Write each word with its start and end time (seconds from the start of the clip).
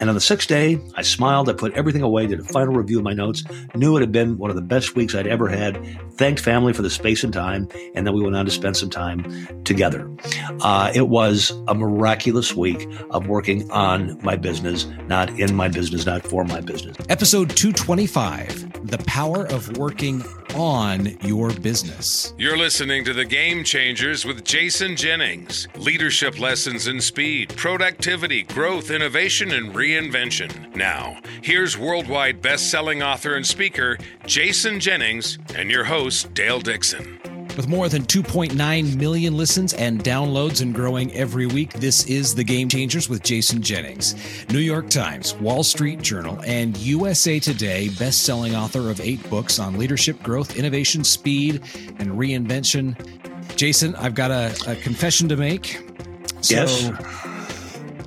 And 0.00 0.10
on 0.10 0.14
the 0.16 0.20
sixth 0.20 0.48
day, 0.48 0.80
I 0.96 1.02
smiled. 1.02 1.48
I 1.48 1.52
put 1.52 1.72
everything 1.74 2.02
away, 2.02 2.26
did 2.26 2.40
a 2.40 2.44
final 2.44 2.74
review 2.74 2.98
of 2.98 3.04
my 3.04 3.12
notes, 3.12 3.44
knew 3.76 3.96
it 3.96 4.00
had 4.00 4.10
been 4.10 4.38
one 4.38 4.50
of 4.50 4.56
the 4.56 4.62
best 4.62 4.96
weeks 4.96 5.14
I'd 5.14 5.28
ever 5.28 5.46
had, 5.46 5.78
thanked 6.14 6.40
family 6.40 6.72
for 6.72 6.82
the 6.82 6.90
space 6.90 7.22
and 7.22 7.32
time, 7.32 7.68
and 7.94 8.04
then 8.04 8.12
we 8.12 8.20
went 8.20 8.34
on 8.34 8.44
to 8.44 8.50
spend 8.50 8.76
some 8.76 8.90
time 8.90 9.62
together. 9.62 10.10
Uh, 10.62 10.90
it 10.92 11.08
was 11.08 11.52
a 11.68 11.76
miraculous 11.76 12.56
week 12.56 12.88
of 13.10 13.28
working 13.28 13.70
on 13.70 14.18
my 14.20 14.34
business, 14.34 14.86
not 15.06 15.30
in 15.38 15.54
my 15.54 15.68
business, 15.68 16.06
not 16.06 16.26
for 16.26 16.44
my 16.44 16.60
business. 16.60 16.96
Episode 17.08 17.50
225 17.50 18.88
The 18.88 18.98
Power 19.06 19.46
of 19.46 19.78
Working 19.78 20.24
on 20.54 21.18
Your 21.22 21.50
Business. 21.52 22.32
You're 22.38 22.56
listening 22.56 23.04
to 23.04 23.12
The 23.12 23.24
Game 23.24 23.64
Changers 23.64 24.24
with 24.24 24.44
Jason 24.44 24.96
Jennings. 24.96 25.66
Leadership 25.76 26.38
lessons 26.38 26.86
in 26.86 27.00
speed, 27.00 27.54
productivity, 27.56 28.44
growth, 28.44 28.90
innovation, 28.90 29.52
and 29.52 29.74
reinvention. 29.74 30.74
Now, 30.76 31.18
here's 31.42 31.76
worldwide 31.76 32.40
best-selling 32.40 33.02
author 33.02 33.34
and 33.34 33.46
speaker 33.46 33.98
Jason 34.26 34.80
Jennings 34.80 35.38
and 35.54 35.70
your 35.70 35.84
host 35.84 36.32
Dale 36.34 36.60
Dixon. 36.60 37.20
With 37.56 37.68
more 37.68 37.88
than 37.88 38.02
2.9 38.02 38.96
million 38.96 39.36
listens 39.36 39.74
and 39.74 40.02
downloads 40.02 40.60
and 40.60 40.74
growing 40.74 41.12
every 41.14 41.46
week, 41.46 41.72
this 41.74 42.04
is 42.06 42.34
The 42.34 42.42
Game 42.42 42.68
Changers 42.68 43.08
with 43.08 43.22
Jason 43.22 43.62
Jennings. 43.62 44.16
New 44.50 44.58
York 44.58 44.90
Times, 44.90 45.34
Wall 45.36 45.62
Street 45.62 46.02
Journal, 46.02 46.40
and 46.44 46.76
USA 46.78 47.38
Today 47.38 47.90
best-selling 47.90 48.56
author 48.56 48.90
of 48.90 49.00
eight 49.00 49.28
books 49.30 49.60
on 49.60 49.78
leadership, 49.78 50.20
growth, 50.20 50.56
innovation, 50.56 51.04
speed, 51.04 51.62
and 52.00 52.10
reinvention. 52.10 52.96
Jason, 53.54 53.94
I've 53.96 54.16
got 54.16 54.32
a, 54.32 54.52
a 54.66 54.74
confession 54.74 55.28
to 55.28 55.36
make. 55.36 55.80
So, 56.40 56.56
yes 56.56 56.92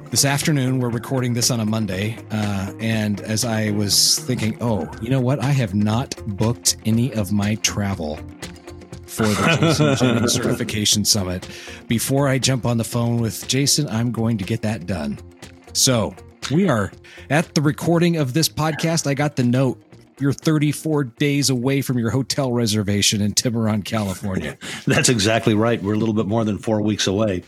this 0.10 0.24
afternoon 0.24 0.80
we're 0.80 0.88
recording 0.88 1.34
this 1.34 1.52
on 1.52 1.60
a 1.60 1.66
monday 1.66 2.18
uh, 2.32 2.72
and 2.80 3.20
as 3.22 3.44
i 3.44 3.72
was 3.72 4.20
thinking 4.20 4.58
oh 4.62 4.90
you 5.02 5.10
know 5.10 5.20
what 5.20 5.44
i 5.44 5.52
have 5.52 5.76
not 5.76 6.16
booked 6.38 6.78
any 6.86 7.14
of 7.14 7.34
my 7.34 7.56
travel 7.56 8.18
for 9.18 9.24
the 9.24 9.58
jason 9.60 9.96
jennings 9.98 10.34
certification 10.34 11.04
summit. 11.04 11.48
Before 11.88 12.28
i 12.28 12.38
jump 12.38 12.66
on 12.66 12.78
the 12.78 12.84
phone 12.84 13.18
with 13.20 13.48
jason 13.48 13.88
i'm 13.90 14.12
going 14.12 14.38
to 14.38 14.44
get 14.46 14.62
that 14.62 14.86
done. 14.86 15.18
So 15.74 16.16
we 16.52 16.70
are 16.70 16.92
at 17.30 17.56
the 17.56 17.62
recording 17.62 18.18
of 18.18 18.34
this 18.34 18.48
podcast. 18.48 19.08
I 19.08 19.14
got 19.14 19.36
the 19.36 19.44
note 19.44 19.82
you're 20.20 20.34
34 20.34 21.04
days 21.04 21.50
away 21.50 21.82
from 21.82 22.00
your 22.00 22.10
hotel 22.10 22.52
reservation 22.52 23.22
in 23.22 23.34
Tiburon, 23.34 23.84
California. 23.84 24.58
That's 24.88 25.10
exactly 25.10 25.54
right. 25.54 25.82
We're 25.82 25.94
a 25.94 25.98
little 25.98 26.16
bit 26.16 26.26
more 26.26 26.44
than 26.44 26.58
four 26.58 26.82
weeks 26.82 27.06
away. 27.06 27.44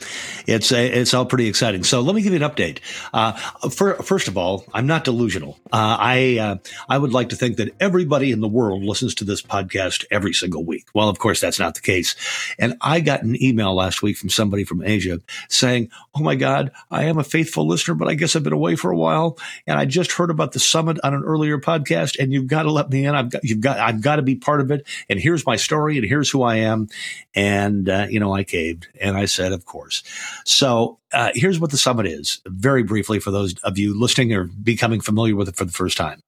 It's 0.45 0.71
it's 0.71 1.13
all 1.13 1.25
pretty 1.25 1.47
exciting. 1.47 1.83
So 1.83 2.01
let 2.01 2.15
me 2.15 2.21
give 2.21 2.33
you 2.33 2.43
an 2.43 2.49
update. 2.49 2.79
Uh, 3.11 3.31
for, 3.69 3.95
first 3.95 4.27
of 4.27 4.37
all, 4.37 4.65
I'm 4.73 4.85
not 4.85 5.03
delusional. 5.03 5.57
Uh, 5.71 5.97
I 5.99 6.37
uh, 6.37 6.57
I 6.87 6.97
would 6.97 7.11
like 7.11 7.29
to 7.29 7.35
think 7.35 7.57
that 7.57 7.73
everybody 7.79 8.31
in 8.31 8.39
the 8.39 8.47
world 8.47 8.83
listens 8.83 9.15
to 9.15 9.23
this 9.23 9.41
podcast 9.41 10.05
every 10.11 10.33
single 10.33 10.63
week. 10.63 10.85
Well, 10.93 11.09
of 11.09 11.17
course, 11.17 11.41
that's 11.41 11.59
not 11.59 11.73
the 11.73 11.81
case. 11.81 12.15
And 12.59 12.77
I 12.81 12.99
got 12.99 13.23
an 13.23 13.41
email 13.41 13.73
last 13.73 14.03
week 14.03 14.17
from 14.17 14.29
somebody 14.29 14.63
from 14.63 14.83
Asia 14.83 15.19
saying, 15.47 15.89
"Oh 16.13 16.21
my 16.21 16.35
God, 16.35 16.71
I 16.91 17.05
am 17.05 17.17
a 17.17 17.23
faithful 17.23 17.67
listener, 17.67 17.95
but 17.95 18.07
I 18.07 18.13
guess 18.13 18.35
I've 18.35 18.43
been 18.43 18.53
away 18.53 18.75
for 18.75 18.91
a 18.91 18.97
while, 18.97 19.39
and 19.65 19.79
I 19.79 19.85
just 19.85 20.11
heard 20.11 20.29
about 20.29 20.51
the 20.51 20.59
summit 20.59 20.99
on 21.03 21.15
an 21.15 21.23
earlier 21.23 21.57
podcast, 21.57 22.19
and 22.19 22.31
you've 22.31 22.45
got." 22.45 22.58
Got 22.59 22.63
to 22.63 22.71
let 22.71 22.89
me 22.89 23.05
in. 23.05 23.15
I've 23.15 23.29
got, 23.29 23.43
you've 23.43 23.61
got, 23.61 23.79
I've 23.79 24.01
got 24.01 24.17
to 24.17 24.21
be 24.21 24.35
part 24.35 24.61
of 24.61 24.71
it. 24.71 24.85
And 25.09 25.19
here's 25.19 25.45
my 25.45 25.55
story 25.55 25.97
and 25.97 26.05
here's 26.05 26.29
who 26.29 26.43
I 26.43 26.57
am. 26.57 26.89
And, 27.33 27.89
uh, 27.89 28.07
you 28.09 28.19
know, 28.19 28.33
I 28.33 28.43
caved 28.43 28.87
and 28.99 29.17
I 29.17 29.25
said, 29.25 29.51
of 29.51 29.65
course. 29.65 30.03
So, 30.45 30.99
uh, 31.11 31.31
here's 31.33 31.59
what 31.59 31.71
the 31.71 31.77
summit 31.77 32.05
is 32.05 32.39
very 32.45 32.83
briefly 32.83 33.19
for 33.19 33.31
those 33.31 33.57
of 33.59 33.79
you 33.79 33.99
listening 33.99 34.31
or 34.33 34.43
becoming 34.43 35.01
familiar 35.01 35.35
with 35.35 35.49
it 35.49 35.55
for 35.55 35.65
the 35.65 35.71
first 35.71 35.97
time. 35.97 36.21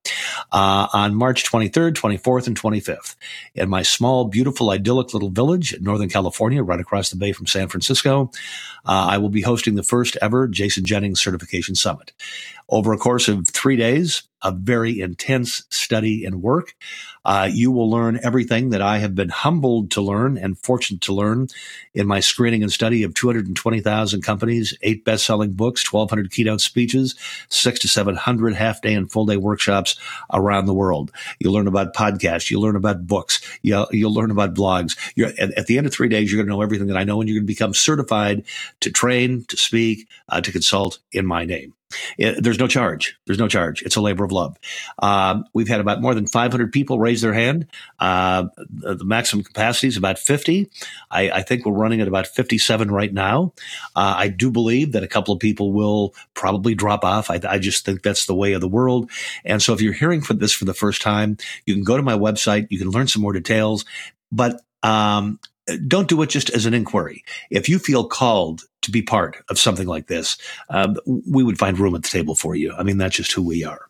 Uh, 0.52 0.88
on 0.92 1.14
March 1.14 1.44
23rd, 1.44 1.94
24th, 1.94 2.48
and 2.48 2.60
25th, 2.60 3.16
in 3.54 3.70
my 3.70 3.84
small, 3.84 4.26
beautiful, 4.26 4.72
idyllic 4.72 5.14
little 5.14 5.30
village 5.30 5.74
in 5.74 5.84
Northern 5.84 6.10
California, 6.10 6.64
right 6.64 6.80
across 6.80 7.12
the 7.12 7.16
bay 7.16 7.32
from 7.32 7.46
San 7.46 7.68
Francisco, 7.68 8.32
uh, 8.86 9.08
I 9.12 9.20
will 9.20 9.30
be 9.30 9.42
hosting 9.42 9.76
the 9.76 9.84
first 9.84 10.18
ever 10.20 10.48
Jason 10.48 10.84
Jennings 10.84 11.22
Certification 11.22 11.76
Summit. 11.76 12.12
Over 12.72 12.94
a 12.94 12.98
course 12.98 13.28
of 13.28 13.50
three 13.50 13.76
days, 13.76 14.24
a 14.42 14.52
very 14.52 15.02
intense 15.02 15.64
study 15.70 16.26
and 16.26 16.42
work. 16.42 16.74
Uh, 17.24 17.50
you 17.52 17.70
will 17.70 17.90
learn 17.90 18.20
everything 18.24 18.70
that 18.70 18.82
I 18.82 18.98
have 18.98 19.14
been 19.14 19.30
humbled 19.30 19.92
to 19.92 20.02
learn 20.02 20.38
and 20.38 20.58
fortunate 20.58 21.02
to 21.02 21.14
learn 21.14 21.50
in 21.94 22.08
my 22.08 22.22
screening 22.22 22.64
and 22.64 22.72
study 22.72 23.04
of 23.04 23.14
220,000 23.14 24.22
companies, 24.22 24.76
eight 24.82 25.06
best-selling 25.06 25.52
books, 25.52 25.92
1,200 25.92 26.32
keynote 26.32 26.62
speeches, 26.62 27.16
six 27.50 27.80
to 27.80 27.88
700 27.88 28.56
half-day 28.56 28.94
and 28.94 29.12
full-day 29.12 29.38
workshops 29.38 30.00
around 30.34 30.66
the 30.66 30.74
world. 30.74 31.12
You'll 31.40 31.54
learn 31.54 31.68
about 31.68 31.94
podcasts. 31.94 32.50
You'll 32.50 32.64
learn 32.64 32.76
about 32.76 33.06
books. 33.06 33.42
You'll, 33.62 33.88
you'll 33.92 34.14
learn 34.14 34.32
about 34.32 34.56
blogs. 34.56 34.98
At, 35.22 35.52
at, 35.58 35.68
the 35.68 35.78
end 35.78 35.88
of 35.88 35.94
three 35.94 36.10
days, 36.10 36.32
you're 36.32 36.38
going 36.38 36.48
to 36.48 36.54
know 36.54 36.62
everything 36.62 36.88
that 36.88 36.98
I 36.98 37.04
know, 37.04 37.22
and 37.22 37.30
you're 37.30 37.38
going 37.38 37.48
to 37.48 37.54
become 37.54 37.74
certified 37.74 38.46
to 38.80 38.92
train, 38.92 39.44
to 39.50 39.58
speak, 39.58 40.08
uh, 40.30 40.42
to 40.42 40.52
consult 40.52 41.00
in 41.12 41.26
my 41.26 41.46
name. 41.46 41.74
It, 42.18 42.44
there's 42.44 42.60
no 42.60 42.68
charge. 42.68 43.18
There's 43.26 43.40
no 43.40 43.48
charge. 43.48 43.82
It's 43.84 43.96
a 43.96 44.02
labor 44.02 44.24
of 44.24 44.32
love. 44.32 44.58
Um, 45.00 45.46
we've 45.54 45.68
had 45.68 45.80
about 45.80 46.02
more 46.02 46.14
than 46.14 46.28
500 46.28 46.72
people 46.72 47.00
raise 47.00 47.22
their 47.22 47.34
hand. 47.34 47.68
Uh, 48.00 48.46
the, 48.70 48.96
the, 48.96 49.06
maximum 49.06 49.44
capacity 49.44 49.88
is 49.88 49.98
about 49.98 50.18
50. 50.20 50.70
I, 51.10 51.30
I, 51.30 51.42
think 51.42 51.66
we're 51.66 51.74
running 51.74 52.02
at 52.02 52.08
about 52.08 52.28
57 52.28 52.90
right 52.90 53.14
now. 53.14 53.54
Uh, 53.96 54.16
I 54.18 54.28
do 54.30 54.52
believe 54.52 54.94
that 54.94 55.04
a 55.04 55.08
couple 55.08 55.34
of 55.34 55.40
people 55.40 55.74
will 55.74 56.14
probably 56.34 56.76
drop 56.76 57.04
off. 57.04 57.30
I, 57.30 57.40
I, 57.48 57.60
just 57.60 57.86
think 57.86 58.04
that's 58.04 58.26
the 58.26 58.36
way 58.36 58.54
of 58.54 58.62
the 58.62 58.68
world. 58.68 59.12
And 59.44 59.62
so 59.62 59.74
if 59.74 59.82
you're 59.82 59.94
hearing 59.94 60.22
for 60.22 60.34
this 60.34 60.54
for 60.54 60.66
the 60.66 60.74
first 60.74 61.02
time, 61.02 61.38
you 61.66 61.74
can 61.74 61.84
go 61.84 61.98
to 61.98 62.04
my 62.04 62.18
website. 62.18 62.68
You 62.70 62.80
can 62.80 62.90
learn 62.90 63.08
some 63.08 63.22
more 63.22 63.34
details. 63.34 63.86
But 64.32 64.62
um, 64.84 65.40
don't 65.88 66.08
do 66.08 66.22
it 66.22 66.30
just 66.30 66.50
as 66.52 66.66
an 66.66 66.74
inquiry. 66.74 67.24
If 67.50 67.70
you 67.70 67.80
feel 67.80 68.06
called 68.08 68.64
to 68.82 68.92
be 68.92 69.02
part 69.02 69.38
of 69.50 69.60
something 69.60 69.88
like 69.88 70.08
this, 70.08 70.38
um, 70.70 70.98
we 71.06 71.44
would 71.44 71.60
find 71.60 71.78
room 71.78 71.96
at 71.96 72.04
the 72.04 72.10
table 72.10 72.36
for 72.36 72.56
you. 72.56 72.74
I 72.74 72.84
mean, 72.84 72.98
that's 72.98 73.16
just 73.16 73.32
who 73.32 73.44
we 73.44 73.64
are. 73.64 73.88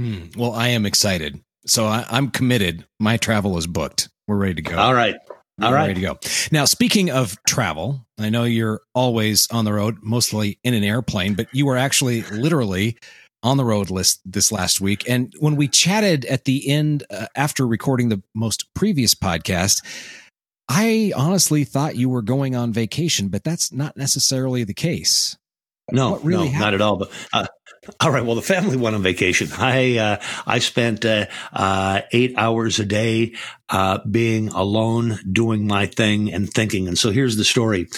Hmm. 0.00 0.26
Well, 0.36 0.52
I 0.52 0.68
am 0.68 0.86
excited. 0.86 1.40
So 1.66 1.86
I, 1.86 2.04
am 2.10 2.30
committed. 2.30 2.86
My 2.98 3.16
travel 3.16 3.56
is 3.58 3.66
booked. 3.66 4.08
We're 4.26 4.36
ready 4.36 4.54
to 4.54 4.62
go. 4.62 4.78
All 4.78 4.94
right. 4.94 5.16
All 5.60 5.70
We're 5.70 5.76
right. 5.76 5.88
Ready 5.88 6.00
to 6.00 6.00
go. 6.00 6.18
Now, 6.50 6.64
speaking 6.64 7.10
of 7.10 7.36
travel, 7.46 8.06
I 8.18 8.30
know 8.30 8.44
you're 8.44 8.80
always 8.94 9.48
on 9.50 9.64
the 9.64 9.72
road, 9.72 9.98
mostly 10.02 10.58
in 10.64 10.74
an 10.74 10.82
airplane, 10.82 11.34
but 11.34 11.46
you 11.52 11.66
were 11.66 11.76
actually 11.76 12.22
literally 12.22 12.98
on 13.42 13.56
the 13.56 13.64
road 13.64 13.90
list 13.90 14.20
this 14.24 14.50
last 14.50 14.80
week. 14.80 15.08
And 15.08 15.32
when 15.38 15.56
we 15.56 15.68
chatted 15.68 16.24
at 16.26 16.44
the 16.44 16.68
end 16.68 17.04
uh, 17.10 17.26
after 17.36 17.66
recording 17.66 18.08
the 18.08 18.22
most 18.34 18.72
previous 18.74 19.14
podcast, 19.14 19.82
I 20.74 21.12
honestly 21.14 21.64
thought 21.64 21.96
you 21.96 22.08
were 22.08 22.22
going 22.22 22.56
on 22.56 22.72
vacation, 22.72 23.28
but 23.28 23.44
that's 23.44 23.72
not 23.72 23.94
necessarily 23.94 24.64
the 24.64 24.72
case. 24.72 25.36
No, 25.90 26.16
really 26.20 26.50
no, 26.50 26.58
not 26.58 26.72
at 26.72 26.80
all. 26.80 26.96
But 26.96 27.10
uh, 27.30 27.46
all 28.00 28.10
right. 28.10 28.24
Well, 28.24 28.36
the 28.36 28.40
family 28.40 28.78
went 28.78 28.96
on 28.96 29.02
vacation. 29.02 29.48
I 29.58 29.98
uh, 29.98 30.22
I 30.46 30.60
spent 30.60 31.04
uh, 31.04 31.26
uh 31.52 32.00
eight 32.12 32.32
hours 32.38 32.78
a 32.78 32.86
day 32.86 33.34
uh, 33.68 33.98
being 34.10 34.48
alone, 34.48 35.18
doing 35.30 35.66
my 35.66 35.84
thing, 35.84 36.32
and 36.32 36.50
thinking. 36.50 36.88
And 36.88 36.96
so 36.96 37.10
here's 37.10 37.36
the 37.36 37.44
story. 37.44 37.88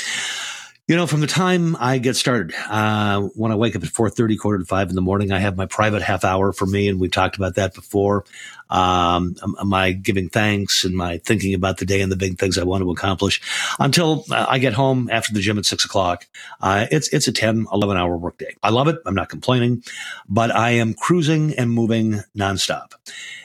You 0.86 0.96
know, 0.96 1.06
from 1.06 1.22
the 1.22 1.26
time 1.26 1.76
I 1.80 1.96
get 1.96 2.14
started, 2.14 2.52
uh, 2.68 3.22
when 3.36 3.50
I 3.50 3.54
wake 3.54 3.74
up 3.74 3.82
at 3.82 3.88
4.30, 3.88 4.38
quarter 4.38 4.58
to 4.58 4.66
five 4.66 4.90
in 4.90 4.94
the 4.94 5.00
morning, 5.00 5.32
I 5.32 5.38
have 5.38 5.56
my 5.56 5.64
private 5.64 6.02
half 6.02 6.24
hour 6.24 6.52
for 6.52 6.66
me. 6.66 6.90
And 6.90 7.00
we've 7.00 7.10
talked 7.10 7.38
about 7.38 7.54
that 7.54 7.72
before. 7.72 8.26
Um, 8.68 9.34
my 9.64 9.92
giving 9.92 10.28
thanks 10.28 10.84
and 10.84 10.94
my 10.94 11.22
thinking 11.24 11.54
about 11.54 11.78
the 11.78 11.86
day 11.86 12.02
and 12.02 12.12
the 12.12 12.16
big 12.16 12.38
things 12.38 12.58
I 12.58 12.64
want 12.64 12.82
to 12.82 12.90
accomplish 12.90 13.40
until 13.78 14.26
uh, 14.30 14.44
I 14.46 14.58
get 14.58 14.74
home 14.74 15.08
after 15.10 15.32
the 15.32 15.40
gym 15.40 15.56
at 15.56 15.64
six 15.64 15.86
o'clock. 15.86 16.26
Uh, 16.60 16.84
it's, 16.90 17.08
it's 17.14 17.28
a 17.28 17.32
10, 17.32 17.66
11 17.72 17.96
hour 17.96 18.18
workday. 18.18 18.54
I 18.62 18.68
love 18.68 18.86
it. 18.86 18.98
I'm 19.06 19.14
not 19.14 19.30
complaining, 19.30 19.82
but 20.28 20.54
I 20.54 20.72
am 20.72 20.92
cruising 20.92 21.54
and 21.54 21.70
moving 21.70 22.20
nonstop. 22.36 22.92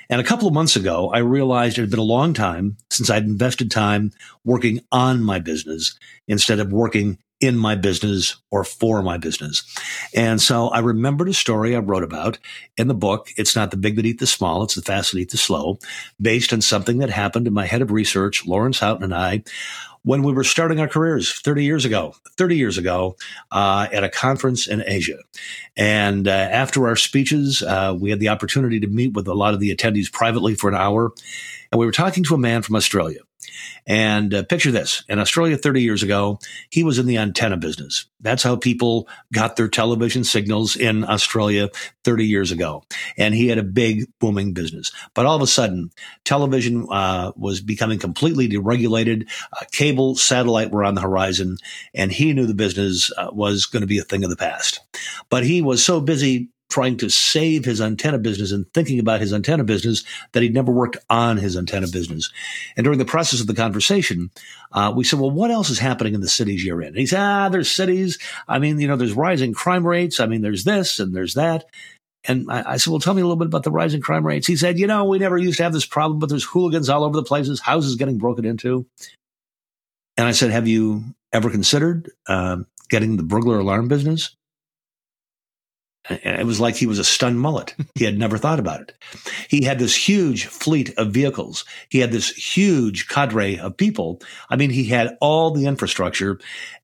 And 0.09 0.19
a 0.19 0.25
couple 0.25 0.49
of 0.49 0.53
months 0.53 0.75
ago, 0.75 1.09
I 1.09 1.19
realized 1.19 1.77
it 1.77 1.81
had 1.81 1.89
been 1.89 1.99
a 1.99 2.03
long 2.03 2.33
time 2.33 2.75
since 2.89 3.09
I'd 3.09 3.23
invested 3.23 3.71
time 3.71 4.11
working 4.43 4.81
on 4.91 5.23
my 5.23 5.39
business 5.39 5.97
instead 6.27 6.59
of 6.59 6.73
working 6.73 7.17
in 7.39 7.57
my 7.57 7.75
business 7.75 8.35
or 8.51 8.63
for 8.63 9.01
my 9.01 9.17
business. 9.17 9.63
And 10.13 10.41
so 10.41 10.67
I 10.69 10.79
remembered 10.79 11.29
a 11.29 11.33
story 11.33 11.75
I 11.75 11.79
wrote 11.79 12.03
about 12.03 12.37
in 12.77 12.87
the 12.87 12.93
book. 12.93 13.29
It's 13.37 13.55
not 13.55 13.71
the 13.71 13.77
big 13.77 13.95
that 13.95 14.05
eat 14.05 14.19
the 14.19 14.27
small. 14.27 14.63
It's 14.63 14.75
the 14.75 14.81
fast 14.81 15.11
that 15.11 15.19
eat 15.19 15.31
the 15.31 15.37
slow 15.37 15.79
based 16.21 16.51
on 16.51 16.61
something 16.61 16.97
that 16.97 17.09
happened 17.09 17.45
to 17.45 17.51
my 17.51 17.65
head 17.65 17.81
of 17.81 17.91
research, 17.91 18.45
Laurence 18.45 18.79
Haughton 18.79 19.03
and 19.03 19.15
I, 19.15 19.43
when 20.03 20.23
we 20.23 20.33
were 20.33 20.43
starting 20.43 20.79
our 20.79 20.87
careers 20.87 21.31
30 21.31 21.63
years 21.63 21.85
ago, 21.85 22.15
30 22.37 22.57
years 22.57 22.77
ago, 22.77 23.17
uh, 23.51 23.87
at 23.91 24.03
a 24.03 24.09
conference 24.09 24.67
in 24.67 24.83
Asia. 24.85 25.17
And 25.75 26.27
uh, 26.27 26.31
after 26.31 26.87
our 26.87 26.95
speeches, 26.95 27.61
uh, 27.61 27.95
we 27.99 28.09
had 28.09 28.19
the 28.19 28.29
opportunity 28.29 28.79
to 28.79 28.87
meet 28.87 29.13
with 29.13 29.27
a 29.27 29.33
lot 29.33 29.53
of 29.53 29.59
the 29.59 29.75
attendees 29.75 30.11
privately 30.11 30.55
for 30.55 30.69
an 30.69 30.75
hour. 30.75 31.11
And 31.71 31.79
we 31.79 31.85
were 31.85 31.91
talking 31.91 32.23
to 32.25 32.35
a 32.35 32.39
man 32.39 32.61
from 32.61 32.75
Australia. 32.75 33.19
And 33.87 34.33
uh, 34.33 34.43
picture 34.43 34.71
this 34.71 35.03
in 35.09 35.19
Australia 35.19 35.57
30 35.57 35.81
years 35.81 36.03
ago, 36.03 36.39
he 36.69 36.83
was 36.83 36.99
in 36.99 37.05
the 37.05 37.17
antenna 37.17 37.57
business. 37.57 38.05
That's 38.21 38.43
how 38.43 38.55
people 38.55 39.07
got 39.33 39.55
their 39.55 39.67
television 39.67 40.23
signals 40.23 40.75
in 40.75 41.03
Australia 41.05 41.69
30 42.03 42.25
years 42.25 42.51
ago. 42.51 42.83
And 43.17 43.33
he 43.33 43.47
had 43.47 43.57
a 43.57 43.63
big 43.63 44.05
booming 44.19 44.53
business. 44.53 44.91
But 45.13 45.25
all 45.25 45.35
of 45.35 45.41
a 45.41 45.47
sudden, 45.47 45.91
television 46.25 46.85
uh, 46.91 47.31
was 47.35 47.61
becoming 47.61 47.99
completely 47.99 48.49
deregulated. 48.49 49.29
Uh, 49.53 49.65
cable, 49.71 50.15
satellite 50.15 50.71
were 50.71 50.83
on 50.83 50.95
the 50.95 51.01
horizon. 51.01 51.57
And 51.93 52.11
he 52.11 52.33
knew 52.33 52.45
the 52.45 52.53
business 52.53 53.11
uh, 53.17 53.29
was 53.31 53.65
going 53.65 53.81
to 53.81 53.87
be 53.87 53.99
a 53.99 54.03
thing 54.03 54.23
of 54.23 54.29
the 54.29 54.35
past. 54.35 54.81
But 55.29 55.45
he 55.45 55.61
was 55.61 55.83
so 55.83 56.01
busy 56.01 56.49
trying 56.69 56.97
to 56.97 57.09
save 57.09 57.65
his 57.65 57.81
antenna 57.81 58.19
business 58.19 58.51
and 58.51 58.71
thinking 58.73 58.99
about 58.99 59.19
his 59.19 59.33
antenna 59.33 59.63
business 59.63 60.03
that 60.33 60.43
he'd 60.43 60.53
never 60.53 60.71
worked 60.71 60.97
on 61.09 61.37
his 61.37 61.57
antenna 61.57 61.87
business. 61.87 62.31
And 62.77 62.83
during 62.83 62.99
the 62.99 63.05
process 63.05 63.41
of 63.41 63.47
the 63.47 63.55
conversation, 63.55 64.29
uh, 64.71 64.93
we 64.95 65.03
said, 65.03 65.19
well, 65.19 65.31
what 65.31 65.51
else 65.51 65.69
is 65.69 65.79
happening 65.79 66.13
in 66.13 66.21
the 66.21 66.29
cities 66.29 66.63
you're 66.63 66.81
in? 66.81 66.89
And 66.89 66.97
he 66.97 67.07
said, 67.07 67.19
ah, 67.19 67.49
there's 67.49 67.71
cities. 67.71 68.19
I 68.47 68.59
mean, 68.59 68.79
you 68.79 68.87
know, 68.87 68.95
there's 68.95 69.13
rising 69.13 69.53
crime 69.53 69.85
rates. 69.85 70.19
I 70.19 70.27
mean, 70.27 70.41
there's 70.41 70.63
this 70.63 70.99
and 70.99 71.15
there's 71.15 71.33
that. 71.33 71.65
And 72.25 72.51
I, 72.51 72.73
I, 72.73 72.77
said, 72.77 72.91
well, 72.91 72.99
tell 72.99 73.13
me 73.13 73.21
a 73.21 73.25
little 73.25 73.37
bit 73.37 73.47
about 73.47 73.63
the 73.63 73.71
rising 73.71 74.01
crime 74.01 74.25
rates. 74.25 74.45
He 74.45 74.55
said, 74.55 74.77
you 74.77 74.87
know, 74.87 75.05
we 75.05 75.19
never 75.19 75.37
used 75.37 75.57
to 75.57 75.63
have 75.63 75.73
this 75.73 75.85
problem, 75.85 76.19
but 76.19 76.29
there's 76.29 76.43
hooligans 76.43 76.89
all 76.89 77.03
over 77.03 77.15
the 77.15 77.23
places, 77.23 77.61
houses 77.61 77.95
getting 77.95 78.17
broken 78.17 78.45
into. 78.45 78.85
And 80.17 80.27
I 80.27 80.31
said, 80.31 80.51
have 80.51 80.67
you 80.67 81.05
ever 81.31 81.49
considered 81.49 82.11
uh, 82.27 82.57
getting 82.89 83.15
the 83.15 83.23
burglar 83.23 83.59
alarm 83.59 83.87
business? 83.87 84.35
It 86.09 86.45
was 86.45 86.59
like 86.59 86.75
he 86.75 86.85
was 86.85 86.99
a 86.99 87.03
stunned 87.03 87.39
mullet. 87.39 87.75
He 87.95 88.05
had 88.05 88.17
never 88.17 88.37
thought 88.37 88.59
about 88.59 88.81
it. 88.81 88.93
He 89.47 89.63
had 89.63 89.79
this 89.79 89.95
huge 89.95 90.45
fleet 90.45 90.93
of 90.97 91.11
vehicles. 91.11 91.65
He 91.89 91.99
had 91.99 92.11
this 92.11 92.29
huge 92.29 93.07
cadre 93.07 93.59
of 93.59 93.77
people. 93.77 94.21
I 94.49 94.55
mean, 94.55 94.69
he 94.69 94.85
had 94.85 95.17
all 95.21 95.51
the 95.51 95.65
infrastructure. 95.65 96.39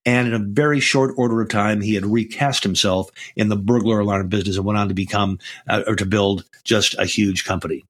And 0.05 0.27
in 0.27 0.33
a 0.33 0.39
very 0.39 0.79
short 0.79 1.15
order 1.17 1.41
of 1.41 1.49
time, 1.49 1.81
he 1.81 1.95
had 1.95 2.05
recast 2.05 2.63
himself 2.63 3.09
in 3.35 3.49
the 3.49 3.55
burglar 3.55 3.99
alarm 3.99 4.27
business 4.27 4.57
and 4.57 4.65
went 4.65 4.77
on 4.77 4.89
to 4.89 4.93
become 4.93 5.39
uh, 5.67 5.83
or 5.87 5.95
to 5.95 6.05
build 6.05 6.45
just 6.63 6.95
a 6.99 7.05
huge 7.05 7.45
company. 7.45 7.83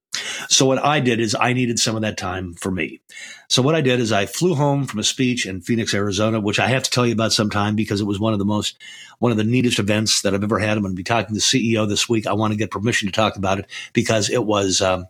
So 0.49 0.65
what 0.65 0.83
I 0.83 0.99
did 0.99 1.19
is 1.19 1.35
I 1.37 1.53
needed 1.53 1.79
some 1.79 1.95
of 1.95 2.01
that 2.03 2.17
time 2.17 2.53
for 2.53 2.71
me. 2.71 3.01
So 3.47 3.61
what 3.61 3.75
I 3.75 3.81
did 3.81 3.99
is 3.99 4.11
I 4.11 4.25
flew 4.25 4.55
home 4.55 4.85
from 4.85 4.99
a 4.99 5.03
speech 5.03 5.45
in 5.45 5.61
Phoenix, 5.61 5.93
Arizona, 5.93 6.39
which 6.39 6.59
I 6.59 6.67
have 6.67 6.83
to 6.83 6.89
tell 6.89 7.05
you 7.05 7.13
about 7.13 7.33
sometime 7.33 7.75
because 7.75 8.01
it 8.01 8.05
was 8.05 8.19
one 8.19 8.33
of 8.33 8.39
the 8.39 8.45
most, 8.45 8.77
one 9.19 9.31
of 9.31 9.37
the 9.37 9.43
neatest 9.43 9.79
events 9.79 10.21
that 10.21 10.33
I've 10.33 10.43
ever 10.43 10.59
had. 10.59 10.77
I'm 10.77 10.83
going 10.83 10.93
to 10.93 10.95
be 10.95 11.03
talking 11.03 11.27
to 11.27 11.33
the 11.33 11.39
CEO 11.39 11.87
this 11.87 12.09
week. 12.09 12.27
I 12.27 12.33
want 12.33 12.53
to 12.53 12.57
get 12.57 12.71
permission 12.71 13.07
to 13.07 13.11
talk 13.11 13.35
about 13.35 13.59
it 13.59 13.67
because 13.93 14.29
it 14.29 14.45
was, 14.45 14.81
um, 14.81 15.07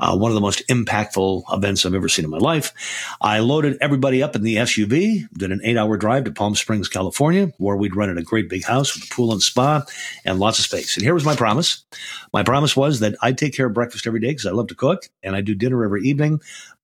uh, 0.00 0.16
one 0.16 0.30
of 0.30 0.34
the 0.34 0.40
most 0.40 0.66
impactful 0.68 1.42
events 1.52 1.84
I've 1.84 1.94
ever 1.94 2.08
seen 2.08 2.24
in 2.24 2.30
my 2.30 2.38
life. 2.38 2.72
I 3.20 3.40
loaded 3.40 3.76
everybody 3.80 4.22
up 4.22 4.34
in 4.34 4.42
the 4.42 4.56
SUV, 4.56 5.28
did 5.34 5.52
an 5.52 5.60
eight 5.62 5.76
hour 5.76 5.96
drive 5.96 6.24
to 6.24 6.32
Palm 6.32 6.54
Springs, 6.54 6.88
California, 6.88 7.52
where 7.58 7.76
we'd 7.76 7.94
rented 7.94 8.18
a 8.18 8.22
great 8.22 8.48
big 8.48 8.64
house 8.64 8.94
with 8.94 9.04
a 9.04 9.14
pool 9.14 9.32
and 9.32 9.42
spa 9.42 9.84
and 10.24 10.40
lots 10.40 10.58
of 10.58 10.64
space. 10.64 10.96
And 10.96 11.04
here 11.04 11.14
was 11.14 11.24
my 11.24 11.36
promise. 11.36 11.84
My 12.32 12.42
promise 12.42 12.76
was 12.76 13.00
that 13.00 13.14
I'd 13.20 13.38
take 13.38 13.54
care 13.54 13.66
of 13.66 13.74
breakfast 13.74 14.06
every 14.06 14.20
day 14.20 14.30
because 14.30 14.46
I 14.46 14.52
love 14.52 14.68
to 14.68 14.74
cook 14.74 15.08
and 15.22 15.36
I 15.36 15.42
do 15.42 15.54
dinner 15.54 15.84
every 15.84 16.02
evening 16.04 16.40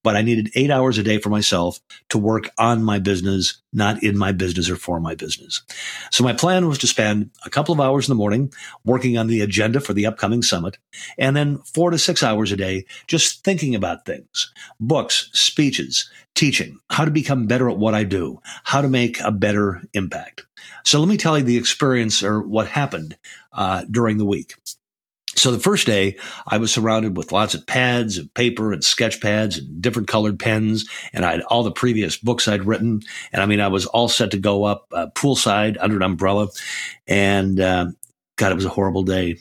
but 0.07 0.15
I 0.15 0.21
needed 0.21 0.51
eight 0.55 0.71
hours 0.71 0.97
a 0.97 1.03
day 1.03 1.17
for 1.17 1.27
myself 1.27 1.81
to 2.11 2.17
work 2.17 2.49
on 2.57 2.81
my 2.81 2.97
business, 2.97 3.61
not 3.73 4.01
in 4.01 4.17
my 4.17 4.31
business 4.31 4.69
or 4.69 4.77
for 4.77 5.01
my 5.01 5.15
business. 5.15 5.63
So 6.11 6.23
my 6.23 6.31
plan 6.31 6.65
was 6.69 6.77
to 6.77 6.87
spend 6.87 7.31
a 7.45 7.49
couple 7.49 7.73
of 7.73 7.81
hours 7.81 8.07
in 8.07 8.11
the 8.13 8.17
morning 8.17 8.53
working 8.85 9.17
on 9.17 9.27
the 9.27 9.41
agenda 9.41 9.81
for 9.81 9.91
the 9.91 10.05
upcoming 10.05 10.43
summit, 10.43 10.77
and 11.17 11.35
then 11.35 11.57
four 11.57 11.91
to 11.91 11.97
six 11.97 12.23
hours 12.23 12.53
a 12.53 12.55
day 12.55 12.85
just 13.07 13.43
thinking 13.43 13.75
about 13.75 14.05
things, 14.05 14.49
books, 14.79 15.29
speeches, 15.33 16.09
teaching, 16.35 16.79
how 16.89 17.03
to 17.03 17.11
become 17.11 17.45
better 17.45 17.69
at 17.69 17.77
what 17.77 17.93
I 17.93 18.05
do, 18.05 18.39
how 18.63 18.79
to 18.79 18.87
make 18.87 19.19
a 19.19 19.31
better 19.33 19.81
impact. 19.93 20.45
So 20.85 21.01
let 21.01 21.09
me 21.09 21.17
tell 21.17 21.37
you 21.37 21.43
the 21.43 21.57
experience 21.57 22.23
or 22.23 22.41
what 22.41 22.67
happened 22.67 23.17
uh, 23.51 23.83
during 23.91 24.19
the 24.19 24.25
week. 24.25 24.55
So 25.37 25.51
the 25.51 25.59
first 25.59 25.85
day, 25.85 26.17
I 26.47 26.57
was 26.57 26.73
surrounded 26.73 27.15
with 27.15 27.31
lots 27.31 27.53
of 27.53 27.67
pads 27.67 28.17
and 28.17 28.33
paper 28.33 28.73
and 28.73 28.83
sketch 28.83 29.21
pads 29.21 29.59
and 29.59 29.81
different 29.81 30.07
colored 30.07 30.39
pens, 30.39 30.89
and 31.13 31.23
I 31.23 31.31
had 31.31 31.41
all 31.43 31.61
the 31.61 31.71
previous 31.71 32.17
books 32.17 32.47
I'd 32.47 32.65
written. 32.65 33.01
And 33.31 33.41
I 33.41 33.45
mean, 33.45 33.61
I 33.61 33.67
was 33.67 33.85
all 33.85 34.09
set 34.09 34.31
to 34.31 34.39
go 34.39 34.63
up 34.63 34.87
uh, 34.91 35.07
poolside 35.13 35.77
under 35.79 35.95
an 35.95 36.01
umbrella. 36.01 36.47
And 37.05 37.59
uh, 37.59 37.85
God, 38.35 38.51
it 38.51 38.55
was 38.55 38.65
a 38.65 38.69
horrible 38.69 39.03
day. 39.03 39.37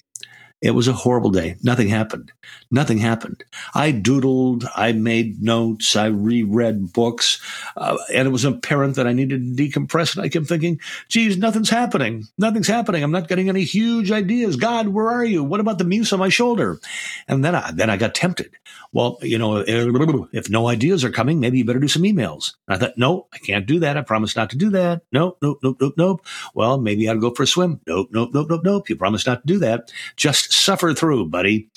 It 0.66 0.74
was 0.74 0.88
a 0.88 0.92
horrible 0.92 1.30
day. 1.30 1.54
Nothing 1.62 1.86
happened. 1.86 2.32
Nothing 2.72 2.98
happened. 2.98 3.44
I 3.72 3.92
doodled. 3.92 4.68
I 4.74 4.90
made 4.90 5.40
notes. 5.40 5.94
I 5.94 6.06
reread 6.06 6.92
books. 6.92 7.40
Uh, 7.76 7.96
and 8.12 8.26
it 8.26 8.32
was 8.32 8.44
apparent 8.44 8.96
that 8.96 9.06
I 9.06 9.12
needed 9.12 9.56
to 9.56 9.62
decompress. 9.62 10.16
And 10.16 10.24
I 10.24 10.28
kept 10.28 10.46
thinking, 10.46 10.80
geez, 11.08 11.38
nothing's 11.38 11.70
happening. 11.70 12.24
Nothing's 12.36 12.66
happening. 12.66 13.04
I'm 13.04 13.12
not 13.12 13.28
getting 13.28 13.48
any 13.48 13.62
huge 13.62 14.10
ideas. 14.10 14.56
God, 14.56 14.88
where 14.88 15.08
are 15.08 15.24
you? 15.24 15.44
What 15.44 15.60
about 15.60 15.78
the 15.78 15.84
muse 15.84 16.12
on 16.12 16.18
my 16.18 16.30
shoulder? 16.30 16.80
And 17.28 17.44
then 17.44 17.54
I, 17.54 17.70
then 17.70 17.88
I 17.88 17.96
got 17.96 18.16
tempted. 18.16 18.50
Well, 18.92 19.18
you 19.22 19.38
know, 19.38 19.58
if 19.58 20.50
no 20.50 20.66
ideas 20.66 21.04
are 21.04 21.10
coming, 21.10 21.38
maybe 21.38 21.58
you 21.58 21.64
better 21.64 21.78
do 21.78 21.86
some 21.86 22.02
emails. 22.02 22.54
And 22.66 22.74
I 22.74 22.78
thought, 22.78 22.98
no, 22.98 23.28
I 23.32 23.38
can't 23.38 23.66
do 23.66 23.78
that. 23.80 23.96
I 23.96 24.02
promised 24.02 24.36
not 24.36 24.50
to 24.50 24.56
do 24.56 24.70
that. 24.70 25.02
Nope, 25.12 25.38
nope, 25.42 25.58
nope, 25.62 25.76
nope, 25.80 25.94
nope. 25.96 26.26
Well, 26.54 26.78
maybe 26.78 27.08
I'll 27.08 27.20
go 27.20 27.32
for 27.32 27.44
a 27.44 27.46
swim. 27.46 27.80
Nope, 27.86 28.08
nope, 28.10 28.30
nope, 28.32 28.48
nope, 28.48 28.62
nope. 28.64 28.88
You 28.88 28.96
promised 28.96 29.26
not 29.26 29.42
to 29.42 29.46
do 29.46 29.58
that. 29.58 29.92
Just 30.16 30.55
suffer 30.56 30.94
through, 30.94 31.28
buddy. 31.28 31.68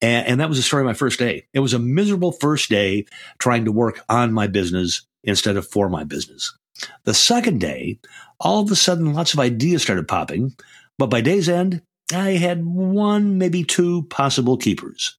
And, 0.00 0.26
and 0.26 0.40
that 0.40 0.48
was 0.48 0.58
the 0.58 0.62
story 0.62 0.82
of 0.82 0.86
my 0.86 0.94
first 0.94 1.18
day. 1.18 1.46
It 1.52 1.60
was 1.60 1.74
a 1.74 1.78
miserable 1.78 2.32
first 2.32 2.68
day 2.68 3.06
trying 3.38 3.64
to 3.64 3.72
work 3.72 4.04
on 4.08 4.32
my 4.32 4.46
business 4.46 5.06
instead 5.24 5.56
of 5.56 5.66
for 5.66 5.88
my 5.88 6.04
business. 6.04 6.56
The 7.04 7.14
second 7.14 7.60
day, 7.60 7.98
all 8.38 8.62
of 8.62 8.70
a 8.70 8.76
sudden, 8.76 9.12
lots 9.12 9.34
of 9.34 9.40
ideas 9.40 9.82
started 9.82 10.06
popping. 10.06 10.54
But 10.98 11.10
by 11.10 11.20
day's 11.20 11.48
end, 11.48 11.82
I 12.12 12.32
had 12.32 12.64
one, 12.64 13.38
maybe 13.38 13.64
two 13.64 14.04
possible 14.04 14.56
keepers. 14.56 15.16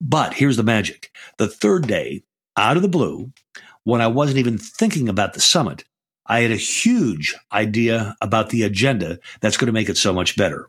But 0.00 0.34
here's 0.34 0.56
the 0.56 0.62
magic. 0.62 1.10
The 1.38 1.48
third 1.48 1.86
day, 1.86 2.22
out 2.56 2.76
of 2.76 2.82
the 2.82 2.88
blue, 2.88 3.32
when 3.84 4.00
I 4.00 4.06
wasn't 4.06 4.38
even 4.38 4.58
thinking 4.58 5.08
about 5.08 5.32
the 5.32 5.40
summit, 5.40 5.84
I 6.26 6.40
had 6.40 6.52
a 6.52 6.56
huge 6.56 7.34
idea 7.52 8.14
about 8.20 8.50
the 8.50 8.62
agenda 8.62 9.18
that's 9.40 9.56
going 9.56 9.66
to 9.66 9.72
make 9.72 9.88
it 9.88 9.96
so 9.96 10.12
much 10.12 10.36
better. 10.36 10.68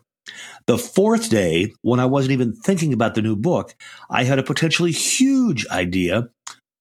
The 0.66 0.78
fourth 0.78 1.28
day, 1.28 1.72
when 1.82 2.00
I 2.00 2.06
wasn't 2.06 2.32
even 2.32 2.54
thinking 2.54 2.92
about 2.92 3.14
the 3.14 3.22
new 3.22 3.36
book, 3.36 3.74
I 4.10 4.24
had 4.24 4.38
a 4.38 4.44
potentially 4.44 4.92
huge 4.92 5.66
idea 5.68 6.28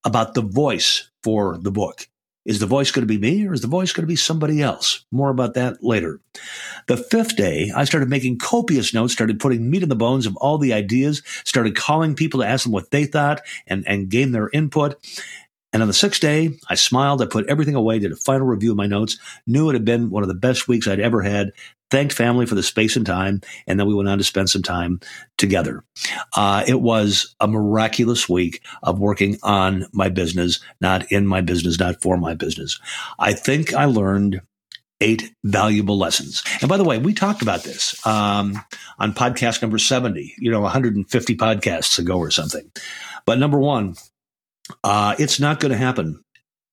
about 0.04 0.34
the 0.34 0.42
voice 0.42 1.10
for 1.24 1.58
the 1.58 1.72
book. 1.72 2.08
Is 2.44 2.60
the 2.60 2.66
voice 2.66 2.90
going 2.90 3.08
to 3.08 3.14
be 3.14 3.20
me 3.20 3.46
or 3.46 3.54
is 3.54 3.62
the 3.62 3.68
voice 3.68 3.94
going 3.94 4.04
to 4.04 4.08
be 4.08 4.16
somebody 4.16 4.64
else? 4.64 5.06
More 5.12 5.30
about 5.30 5.54
that 5.54 5.84
later. 5.84 6.20
The 6.88 6.98
fifth 6.98 7.36
day, 7.36 7.72
I 7.76 7.84
started 7.84 8.10
making 8.10 8.40
copious 8.40 8.96
notes, 8.96 9.14
started 9.14 9.40
putting 9.40 9.70
meat 9.70 9.84
in 9.84 9.90
the 9.90 9.96
bones 9.96 10.26
of 10.26 10.36
all 10.38 10.58
the 10.58 10.74
ideas, 10.74 11.22
started 11.44 11.76
calling 11.76 12.16
people 12.16 12.40
to 12.40 12.48
ask 12.48 12.64
them 12.64 12.72
what 12.72 12.90
they 12.90 13.06
thought 13.06 13.42
and, 13.68 13.88
and 13.88 14.10
gain 14.10 14.32
their 14.32 14.50
input. 14.50 14.96
And 15.74 15.82
on 15.82 15.88
the 15.88 15.94
sixth 15.94 16.22
day, 16.22 16.58
I 16.70 16.76
smiled. 16.76 17.22
I 17.22 17.26
put 17.26 17.48
everything 17.48 17.76
away, 17.76 18.00
did 18.00 18.12
a 18.12 18.18
final 18.18 18.48
review 18.48 18.72
of 18.72 18.78
my 18.78 18.88
notes, 18.88 19.18
knew 19.48 19.70
it 19.70 19.74
had 19.74 19.86
been 19.86 20.10
one 20.10 20.24
of 20.24 20.30
the 20.30 20.36
best 20.36 20.68
weeks 20.68 20.88
I'd 20.88 21.00
ever 21.00 21.22
had, 21.22 21.52
thanked 21.90 22.14
family 22.14 22.46
for 22.46 22.56
the 22.56 22.64
space 22.64 22.96
and 22.96 23.06
time, 23.06 23.42
and 23.68 23.80
then 23.80 23.88
we 23.88 23.94
went 23.94 24.10
on 24.10 24.18
to 24.18 24.24
spend 24.24 24.50
some 24.50 24.64
time 24.64 25.00
together. 25.38 25.84
Uh, 26.36 26.64
it 26.68 26.82
was 26.82 27.36
a 27.40 27.48
miraculous 27.48 28.28
week 28.28 28.62
of 28.84 29.00
working 29.00 29.38
on 29.44 29.86
my 29.92 30.10
business, 30.10 30.60
not 30.80 31.12
in 31.12 31.28
my 31.28 31.42
business, 31.42 31.80
not 31.80 32.02
for 32.02 32.18
my 32.18 32.34
business. 32.34 32.80
I 33.20 33.34
think 33.34 33.74
I 33.74 33.86
learned 33.86 34.42
eight 35.02 35.34
valuable 35.44 35.98
lessons. 35.98 36.44
And 36.62 36.70
by 36.70 36.78
the 36.78 36.84
way, 36.84 36.98
we 36.98 37.14
talked 37.14 37.42
about 37.42 37.64
this 37.64 38.06
um, 38.06 38.62
on 39.00 39.14
podcast 39.14 39.62
number 39.62 39.80
70, 39.80 40.36
you 40.38 40.52
know, 40.52 40.62
150 40.62 41.38
podcasts 41.38 42.00
ago 42.00 42.18
or 42.18 42.32
something. 42.32 42.72
But 43.26 43.40
number 43.40 43.60
one, 43.60 43.96
uh, 44.84 45.16
it's 45.20 45.40
not 45.40 45.60
going 45.60 45.72
to 45.72 45.78
happen 45.78 46.24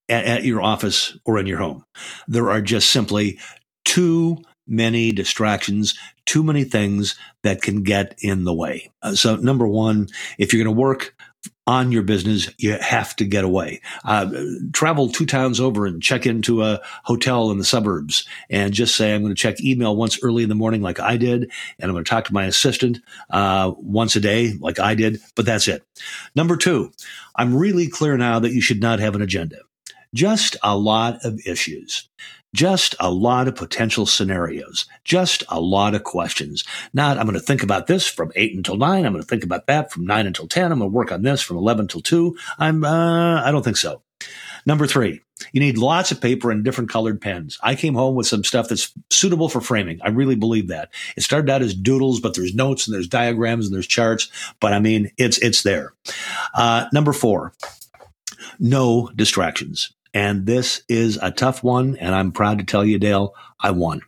at, 0.09 0.25
at 0.25 0.45
your 0.45 0.62
office 0.62 1.17
or 1.25 1.38
in 1.38 1.47
your 1.47 1.59
home. 1.59 1.85
There 2.26 2.50
are 2.50 2.61
just 2.61 2.90
simply 2.90 3.38
too 3.85 4.38
many 4.67 5.12
distractions, 5.12 5.99
too 6.26 6.43
many 6.43 6.64
things 6.64 7.19
that 7.43 7.62
can 7.62 7.83
get 7.83 8.14
in 8.21 8.45
the 8.45 8.55
way. 8.55 8.90
Uh, 9.02 9.14
so, 9.14 9.37
number 9.37 9.67
one, 9.67 10.09
if 10.38 10.52
you're 10.52 10.62
going 10.62 10.76
to 10.76 10.81
work 10.81 11.14
on 11.69 11.93
your 11.93 12.03
business, 12.03 12.49
you 12.57 12.79
have 12.79 13.15
to 13.15 13.27
get 13.27 13.45
away. 13.45 13.83
Uh, 14.03 14.31
travel 14.73 15.11
two 15.11 15.27
towns 15.27 15.61
over 15.61 15.85
and 15.85 16.03
check 16.03 16.25
into 16.25 16.63
a 16.63 16.81
hotel 17.05 17.51
in 17.51 17.59
the 17.59 17.65
suburbs 17.65 18.27
and 18.49 18.73
just 18.73 18.97
say, 18.97 19.15
I'm 19.15 19.21
going 19.21 19.35
to 19.35 19.41
check 19.41 19.61
email 19.61 19.95
once 19.95 20.19
early 20.23 20.43
in 20.43 20.49
the 20.49 20.55
morning, 20.55 20.81
like 20.81 20.99
I 20.99 21.19
did, 21.19 21.43
and 21.43 21.91
I'm 21.91 21.93
going 21.93 22.05
to 22.05 22.09
talk 22.09 22.25
to 22.25 22.33
my 22.33 22.47
assistant 22.47 23.01
uh, 23.29 23.75
once 23.77 24.17
a 24.17 24.21
day, 24.21 24.55
like 24.59 24.81
I 24.81 24.95
did, 24.95 25.21
but 25.35 25.45
that's 25.45 25.69
it. 25.69 25.85
Number 26.35 26.57
two, 26.57 26.91
I'm 27.37 27.55
really 27.55 27.89
clear 27.89 28.17
now 28.17 28.39
that 28.39 28.55
you 28.55 28.63
should 28.63 28.81
not 28.81 28.99
have 29.01 29.15
an 29.15 29.21
agenda. 29.21 29.59
Just 30.15 30.57
a 30.63 30.75
lot 30.75 31.19
of 31.23 31.39
issues. 31.47 32.09
Just 32.55 32.95
a 32.99 33.11
lot 33.11 33.47
of 33.49 33.57
potential 33.57 34.07
scenarios. 34.07 34.87
Just 35.05 35.45
a 35.49 35.61
lot 35.61 35.95
of 35.95 36.05
questions. 36.05 36.64
Not, 36.95 37.19
I'm 37.19 37.26
going 37.26 37.35
to 37.35 37.40
think 37.40 37.62
about 37.62 37.87
this 37.87 38.07
from 38.07 38.33
8 38.35 38.57
until 38.57 38.76
9. 38.76 39.05
I'm 39.05 39.12
going 39.12 39.23
to 39.23 39.28
think 39.28 39.45
about 39.45 39.67
that 39.67 39.93
from 39.93 40.07
9 40.07 40.26
until 40.26 40.49
10. 40.49 40.73
I'm 40.73 40.78
going 40.78 40.90
to 40.90 40.95
work 40.95 41.12
on 41.12 41.23
this 41.23 41.43
from 41.43 41.59
11 41.59 41.85
until 41.85 42.00
2. 42.00 42.37
I'm, 42.59 42.85
uh, 42.85 43.43
I 43.43 43.50
don't 43.50 43.62
think 43.62 43.76
so. 43.76 44.02
Number 44.67 44.87
three, 44.87 45.21
you 45.52 45.61
need 45.61 45.78
lots 45.78 46.11
of 46.11 46.21
paper 46.21 46.50
and 46.50 46.64
different 46.64 46.90
colored 46.90 47.21
pens. 47.21 47.59
I 47.62 47.75
came 47.75 47.95
home 47.95 48.14
with 48.14 48.26
some 48.26 48.45
stuff 48.45 48.69
that's 48.69 48.93
suitable 49.11 49.49
for 49.49 49.61
framing. 49.61 50.00
I 50.02 50.11
really 50.11 50.35
believe 50.35 50.69
that. 50.69 50.90
It 51.17 51.23
started 51.23 51.50
out 51.50 51.62
as 51.62 51.75
doodles, 51.75 52.21
but 52.21 52.35
there's 52.35 52.55
notes 52.55 52.87
and 52.87 52.95
there's 52.95 53.09
diagrams 53.09 53.67
and 53.67 53.75
there's 53.75 53.87
charts. 53.87 54.28
But 54.61 54.73
I 54.73 54.81
mean, 54.81 55.11
it's 55.17 55.38
it's 55.38 55.62
there. 55.62 55.95
Uh, 56.55 56.87
number 56.93 57.12
four, 57.12 57.55
no 58.59 59.11
distractions. 59.14 59.93
And 60.15 60.47
this 60.47 60.83
is 60.88 61.19
a 61.21 61.31
tough 61.31 61.62
one. 61.62 61.97
And 61.97 62.15
I'm 62.15 62.33
proud 62.33 62.59
to 62.59 62.65
tell 62.65 62.85
you, 62.85 62.99
Dale, 62.99 63.35
I 63.61 63.71
won. 63.71 64.03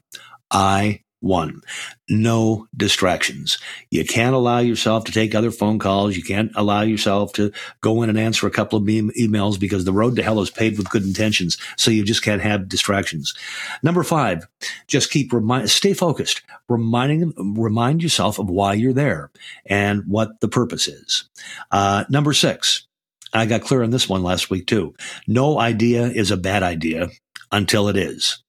I 0.50 1.02
won. 1.20 1.62
no 2.08 2.66
distractions. 2.76 3.58
You 3.90 4.04
can't 4.04 4.34
allow 4.34 4.58
yourself 4.58 5.04
to 5.04 5.12
take 5.12 5.34
other 5.34 5.50
phone 5.50 5.78
calls. 5.78 6.16
You 6.16 6.22
can't 6.22 6.50
allow 6.56 6.82
yourself 6.82 7.32
to 7.34 7.52
go 7.82 8.02
in 8.02 8.08
and 8.08 8.18
answer 8.18 8.46
a 8.46 8.50
couple 8.50 8.78
of 8.78 8.84
emails 8.84 9.60
because 9.60 9.84
the 9.84 9.92
road 9.92 10.16
to 10.16 10.22
hell 10.22 10.40
is 10.40 10.50
paved 10.50 10.78
with 10.78 10.90
good 10.90 11.04
intentions. 11.04 11.56
So 11.76 11.90
you 11.90 12.04
just 12.04 12.22
can't 12.22 12.42
have 12.42 12.68
distractions. 12.68 13.34
Number 13.82 14.02
five, 14.02 14.48
just 14.88 15.10
keep 15.10 15.32
remind, 15.32 15.70
stay 15.70 15.92
focused, 15.92 16.42
reminding, 16.68 17.32
remind 17.56 18.02
yourself 18.02 18.38
of 18.38 18.50
why 18.50 18.74
you're 18.74 18.92
there 18.92 19.30
and 19.66 20.04
what 20.06 20.40
the 20.40 20.48
purpose 20.48 20.88
is. 20.88 21.28
Uh, 21.70 22.04
number 22.08 22.32
six, 22.32 22.86
I 23.32 23.46
got 23.46 23.62
clear 23.62 23.82
on 23.82 23.90
this 23.90 24.08
one 24.08 24.22
last 24.22 24.50
week 24.50 24.66
too. 24.66 24.94
No 25.26 25.58
idea 25.58 26.04
is 26.04 26.30
a 26.30 26.36
bad 26.36 26.62
idea 26.62 27.08
until 27.52 27.88
it 27.88 27.96
is. 27.96 28.42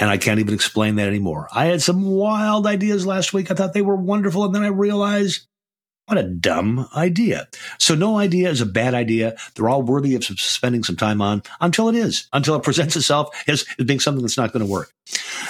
And 0.00 0.08
I 0.08 0.16
can't 0.16 0.40
even 0.40 0.54
explain 0.54 0.96
that 0.96 1.08
anymore. 1.08 1.48
I 1.52 1.66
had 1.66 1.82
some 1.82 2.02
wild 2.02 2.66
ideas 2.66 3.06
last 3.06 3.32
week. 3.32 3.50
I 3.50 3.54
thought 3.54 3.74
they 3.74 3.82
were 3.82 3.96
wonderful. 3.96 4.44
And 4.44 4.54
then 4.54 4.62
I 4.62 4.68
realized 4.68 5.46
what 6.06 6.18
a 6.18 6.28
dumb 6.28 6.88
idea. 6.96 7.46
So 7.78 7.94
no 7.94 8.18
idea 8.18 8.50
is 8.50 8.60
a 8.60 8.66
bad 8.66 8.94
idea. 8.94 9.36
They're 9.54 9.68
all 9.68 9.82
worthy 9.82 10.14
of 10.14 10.24
spending 10.24 10.82
some 10.82 10.96
time 10.96 11.22
on 11.22 11.42
until 11.60 11.88
it 11.88 11.94
is, 11.94 12.28
until 12.32 12.56
it 12.56 12.62
presents 12.64 12.96
itself 12.96 13.28
as, 13.46 13.64
as 13.78 13.86
being 13.86 14.00
something 14.00 14.22
that's 14.22 14.36
not 14.36 14.52
going 14.52 14.64
to 14.64 14.70
work. 14.70 14.90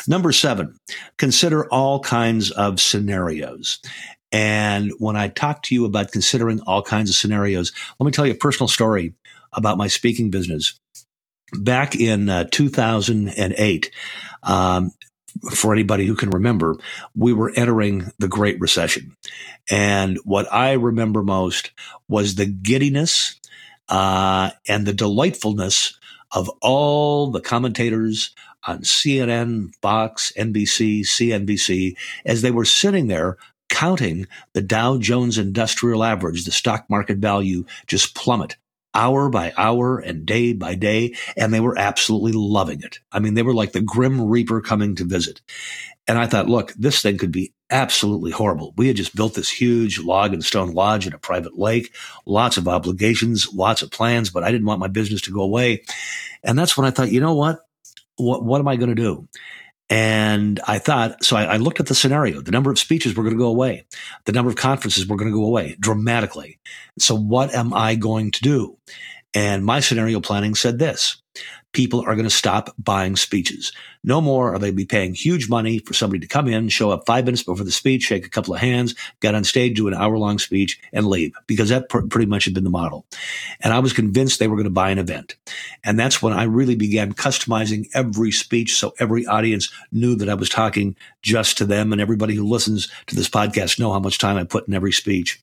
Number 0.07 0.33
seven, 0.33 0.77
consider 1.19 1.69
all 1.69 2.01
kinds 2.01 2.51
of 2.51 2.81
scenarios. 2.81 3.79
And 4.33 4.93
when 4.99 5.17
I 5.17 5.29
talk 5.29 5.63
to 5.65 5.75
you 5.75 5.85
about 5.85 6.11
considering 6.11 6.61
all 6.63 6.83
kinds 6.83 7.11
of 7.11 7.17
scenarios, 7.17 7.73
let 8.01 8.07
me 8.07 8.13
tell 8.13 8.27
you 8.27 8.33
a 8.33 8.37
personal 8.37 8.69
story 8.69 9.15
about 9.53 9.79
my 9.79 9.87
speaking 9.87 10.31
business. 10.31 10.79
Back 11.53 11.95
in 11.95 12.31
uh, 12.31 12.45
2008, 12.51 13.91
um, 14.43 14.91
for 15.55 15.73
anybody 15.73 16.07
who 16.07 16.15
can 16.15 16.31
remember, 16.31 16.77
we 17.15 17.33
were 17.33 17.53
entering 17.55 18.11
the 18.19 18.29
Great 18.29 18.59
Recession. 18.59 19.17
And 19.71 20.19
what 20.25 20.51
I 20.53 20.73
remember 20.73 21.23
most 21.23 21.73
was 22.09 22.35
the 22.35 22.47
giddiness 22.47 23.39
uh, 23.89 24.51
and 24.67 24.87
the 24.87 24.93
delightfulness 24.95 25.99
of 26.31 26.51
all 26.63 27.31
the 27.31 27.41
commentators 27.41 28.35
on 28.67 28.81
CNN, 28.81 29.75
Fox, 29.83 30.33
NBC, 30.39 31.01
CNBC, 31.01 31.97
as 32.25 32.43
they 32.43 32.51
were 32.51 32.65
sitting 32.65 33.09
there 33.09 33.37
counting 33.73 34.27
the 34.53 34.61
Dow 34.61 34.99
Jones 34.99 35.39
Industrial 35.39 36.05
Average, 36.05 36.45
the 36.45 36.53
stock 36.53 36.85
market 36.91 37.19
value, 37.19 37.65
just 37.87 38.15
plummet 38.15 38.57
hour 38.95 39.31
by 39.31 39.55
hour 39.57 39.99
and 39.99 40.27
day 40.27 40.53
by 40.53 40.75
day, 40.75 41.15
and 41.37 41.53
they 41.53 41.61
were 41.61 41.79
absolutely 41.79 42.33
loving 42.33 42.83
it. 42.83 42.99
I 43.11 43.19
mean, 43.19 43.33
they 43.33 43.43
were 43.43 43.55
like 43.55 43.73
the 43.73 43.81
Grim 43.81 44.29
Reaper 44.29 44.61
coming 44.61 44.95
to 44.97 45.05
visit. 45.05 45.41
And 46.07 46.19
I 46.19 46.27
thought, 46.27 46.51
look, 46.51 46.75
this 46.75 47.01
thing 47.01 47.17
could 47.17 47.33
be 47.33 47.55
absolutely 47.71 48.31
horrible. 48.31 48.75
We 48.77 48.89
had 48.89 48.97
just 48.97 49.17
built 49.17 49.33
this 49.33 49.49
huge 49.49 49.99
log 49.99 50.35
and 50.35 50.45
stone 50.45 50.73
lodge 50.73 51.07
in 51.07 51.15
a 51.15 51.19
private 51.19 51.59
lake, 51.59 51.95
lots 52.27 52.59
of 52.59 52.69
obligations, 52.69 53.53
lots 53.55 53.81
of 53.81 53.91
plans, 53.91 54.29
but 54.29 54.45
I 54.45 54.51
didn't 54.51 54.67
want 54.67 54.81
my 54.81 54.89
business 54.89 55.23
to 55.23 55.33
go 55.33 55.41
away. 55.41 55.85
And 56.43 56.59
that's 56.59 56.77
when 56.77 56.87
I 56.87 56.91
thought, 56.91 57.11
you 57.11 57.21
know 57.21 57.35
what? 57.35 57.61
What, 58.17 58.45
what 58.45 58.61
am 58.61 58.69
I 58.69 58.77
going 58.77 58.95
to 58.95 58.95
do? 58.95 59.27
And 59.91 60.59
I 60.67 60.79
thought, 60.79 61.23
so 61.25 61.37
I, 61.37 61.45
I, 61.45 61.57
looked 61.59 61.81
at 61.81 61.87
the 61.87 61.95
scenario. 61.95 62.41
The 62.41 62.51
number 62.51 62.71
of 62.71 62.79
speeches 62.79 63.15
were 63.15 63.25
going 63.25 63.35
to 63.35 63.39
go 63.39 63.49
away. 63.49 63.85
The 64.25 64.33
number 64.33 64.51
of 64.51 64.57
conferences 64.57 65.07
were 65.07 65.17
going 65.17 65.31
to 65.31 65.37
go 65.37 65.45
away 65.45 65.77
dramatically. 65.79 66.59
So 66.99 67.15
what 67.15 67.53
am 67.55 67.75
I 67.75 67.95
going 67.95 68.31
to 68.31 68.41
do? 68.41 68.79
And 69.35 69.65
my 69.65 69.81
scenario 69.81 70.21
planning 70.21 70.55
said 70.55 70.79
this 70.79 71.23
people 71.73 72.01
are 72.01 72.15
going 72.15 72.25
to 72.25 72.31
stop 72.31 72.75
buying 72.79 73.17
speeches. 73.17 73.73
No 74.05 74.21
more 74.21 74.53
are 74.53 74.59
they 74.59 74.73
be 74.73 74.85
paying 74.85 75.15
huge 75.15 75.49
money 75.49 75.79
for 75.79 75.95
somebody 75.95 76.19
to 76.21 76.27
come 76.27 76.49
in, 76.49 76.69
show 76.69 76.91
up 76.91 77.07
five 77.07 77.25
minutes 77.25 77.45
before 77.45 77.65
the 77.65 77.71
speech, 77.71 78.03
shake 78.03 78.27
a 78.27 78.31
couple 78.31 78.53
of 78.53 78.61
hands, 78.61 78.95
get 79.21 79.35
on 79.35 79.45
stage, 79.45 79.77
do 79.77 79.87
an 79.87 79.95
hour 79.95 80.19
long 80.19 80.39
speech 80.39 80.81
and 80.93 81.07
leave 81.07 81.33
because 81.47 81.69
that 81.69 81.89
pr- 81.89 82.01
pretty 82.01 82.27
much 82.27 82.45
had 82.45 82.55
been 82.55 82.65
the 82.65 82.71
model. 82.71 83.07
And 83.61 83.73
I 83.73 83.79
was 83.79 83.93
convinced 83.93 84.39
they 84.39 84.49
were 84.49 84.57
going 84.57 84.65
to 84.65 84.71
buy 84.71 84.91
an 84.91 84.99
event. 84.99 85.37
And 85.85 85.99
that's 85.99 86.21
when 86.21 86.33
I 86.33 86.45
really 86.45 86.75
began 86.75 87.13
customizing 87.13 87.89
every 87.95 88.33
speech. 88.33 88.75
So 88.77 88.93
every 88.99 89.25
audience 89.27 89.73
knew 89.93 90.17
that 90.17 90.29
I 90.29 90.35
was 90.35 90.49
talking 90.49 90.97
just 91.23 91.57
to 91.59 91.65
them 91.65 91.93
and 91.93 92.01
everybody 92.01 92.35
who 92.35 92.45
listens 92.45 92.89
to 93.07 93.15
this 93.15 93.29
podcast 93.29 93.79
know 93.79 93.93
how 93.93 94.01
much 94.01 94.19
time 94.19 94.37
I 94.37 94.43
put 94.45 94.67
in 94.67 94.75
every 94.75 94.93
speech. 94.93 95.41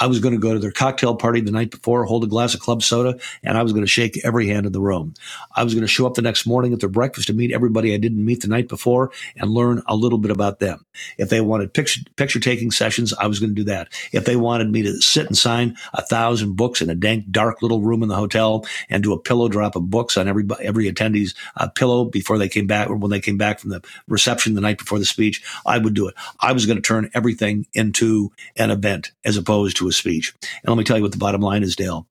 I 0.00 0.06
was 0.06 0.20
going 0.20 0.34
to 0.34 0.40
go 0.40 0.54
to 0.54 0.60
their 0.60 0.70
cocktail 0.70 1.16
party 1.16 1.40
the 1.40 1.50
night 1.50 1.72
before, 1.72 2.04
hold 2.04 2.22
a 2.22 2.28
glass 2.28 2.54
of 2.54 2.60
club 2.60 2.84
soda, 2.84 3.18
and 3.42 3.58
I 3.58 3.64
was 3.64 3.72
going 3.72 3.84
to 3.84 3.90
shake 3.90 4.24
every 4.24 4.46
hand 4.46 4.66
in 4.66 4.72
the 4.72 4.80
room. 4.80 5.14
I 5.56 5.65
was 5.66 5.74
going 5.74 5.82
to 5.82 5.88
show 5.88 6.06
up 6.06 6.14
the 6.14 6.22
next 6.22 6.46
morning 6.46 6.72
at 6.72 6.80
their 6.80 6.88
breakfast 6.88 7.26
to 7.26 7.34
meet 7.34 7.52
everybody 7.52 7.94
I 7.94 7.98
didn't 7.98 8.24
meet 8.24 8.42
the 8.42 8.48
night 8.48 8.68
before 8.68 9.10
and 9.36 9.50
learn 9.50 9.82
a 9.86 9.96
little 9.96 10.18
bit 10.18 10.30
about 10.30 10.60
them. 10.60 10.84
If 11.18 11.28
they 11.28 11.40
wanted 11.40 11.74
picture, 11.74 12.00
picture 12.16 12.40
taking 12.40 12.70
sessions, 12.70 13.12
I 13.12 13.26
was 13.26 13.40
going 13.40 13.50
to 13.50 13.54
do 13.54 13.64
that. 13.64 13.88
If 14.12 14.24
they 14.24 14.36
wanted 14.36 14.70
me 14.70 14.82
to 14.82 15.00
sit 15.00 15.26
and 15.26 15.36
sign 15.36 15.76
a 15.92 16.02
thousand 16.02 16.56
books 16.56 16.80
in 16.80 16.90
a 16.90 16.94
dank, 16.94 17.30
dark 17.30 17.62
little 17.62 17.80
room 17.80 18.02
in 18.02 18.08
the 18.08 18.16
hotel 18.16 18.64
and 18.88 19.02
do 19.02 19.12
a 19.12 19.20
pillow 19.20 19.48
drop 19.48 19.76
of 19.76 19.90
books 19.90 20.16
on 20.16 20.28
every, 20.28 20.46
every 20.62 20.90
attendee's 20.90 21.34
uh, 21.56 21.68
pillow 21.68 22.04
before 22.04 22.38
they 22.38 22.48
came 22.48 22.66
back 22.66 22.88
or 22.88 22.96
when 22.96 23.10
they 23.10 23.20
came 23.20 23.36
back 23.36 23.58
from 23.58 23.70
the 23.70 23.82
reception 24.08 24.54
the 24.54 24.60
night 24.60 24.78
before 24.78 24.98
the 24.98 25.04
speech, 25.04 25.42
I 25.64 25.78
would 25.78 25.94
do 25.94 26.08
it. 26.08 26.14
I 26.40 26.52
was 26.52 26.66
going 26.66 26.76
to 26.76 26.82
turn 26.82 27.10
everything 27.14 27.66
into 27.74 28.32
an 28.56 28.70
event 28.70 29.12
as 29.24 29.36
opposed 29.36 29.76
to 29.78 29.88
a 29.88 29.92
speech. 29.92 30.34
And 30.42 30.68
let 30.68 30.78
me 30.78 30.84
tell 30.84 30.96
you 30.96 31.02
what 31.02 31.12
the 31.12 31.18
bottom 31.18 31.40
line 31.40 31.62
is, 31.62 31.76
Dale. 31.76 32.06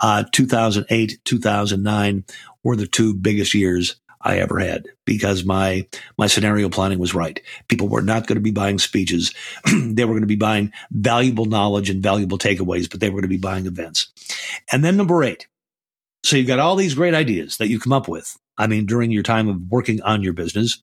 Uh, 0.00 0.24
2008, 0.32 1.18
2009 1.24 2.24
were 2.64 2.76
the 2.76 2.86
two 2.86 3.14
biggest 3.14 3.54
years 3.54 3.96
I 4.20 4.38
ever 4.38 4.58
had 4.58 4.86
because 5.04 5.44
my 5.44 5.86
my 6.16 6.26
scenario 6.26 6.68
planning 6.68 6.98
was 6.98 7.14
right. 7.14 7.40
People 7.68 7.88
were 7.88 8.02
not 8.02 8.26
going 8.26 8.36
to 8.36 8.42
be 8.42 8.50
buying 8.50 8.78
speeches. 8.78 9.32
they 9.72 10.04
were 10.04 10.12
going 10.12 10.22
to 10.22 10.26
be 10.26 10.36
buying 10.36 10.72
valuable 10.90 11.44
knowledge 11.44 11.88
and 11.88 12.02
valuable 12.02 12.38
takeaways, 12.38 12.90
but 12.90 13.00
they 13.00 13.10
were 13.10 13.20
going 13.20 13.22
to 13.22 13.28
be 13.28 13.36
buying 13.36 13.66
events. 13.66 14.08
And 14.72 14.84
then 14.84 14.96
number 14.96 15.22
8. 15.22 15.46
So 16.24 16.36
you've 16.36 16.48
got 16.48 16.58
all 16.58 16.76
these 16.76 16.94
great 16.94 17.14
ideas 17.14 17.58
that 17.58 17.68
you 17.68 17.78
come 17.78 17.92
up 17.92 18.08
with. 18.08 18.36
I 18.56 18.66
mean 18.66 18.86
during 18.86 19.12
your 19.12 19.22
time 19.22 19.48
of 19.48 19.70
working 19.70 20.02
on 20.02 20.22
your 20.22 20.32
business, 20.32 20.82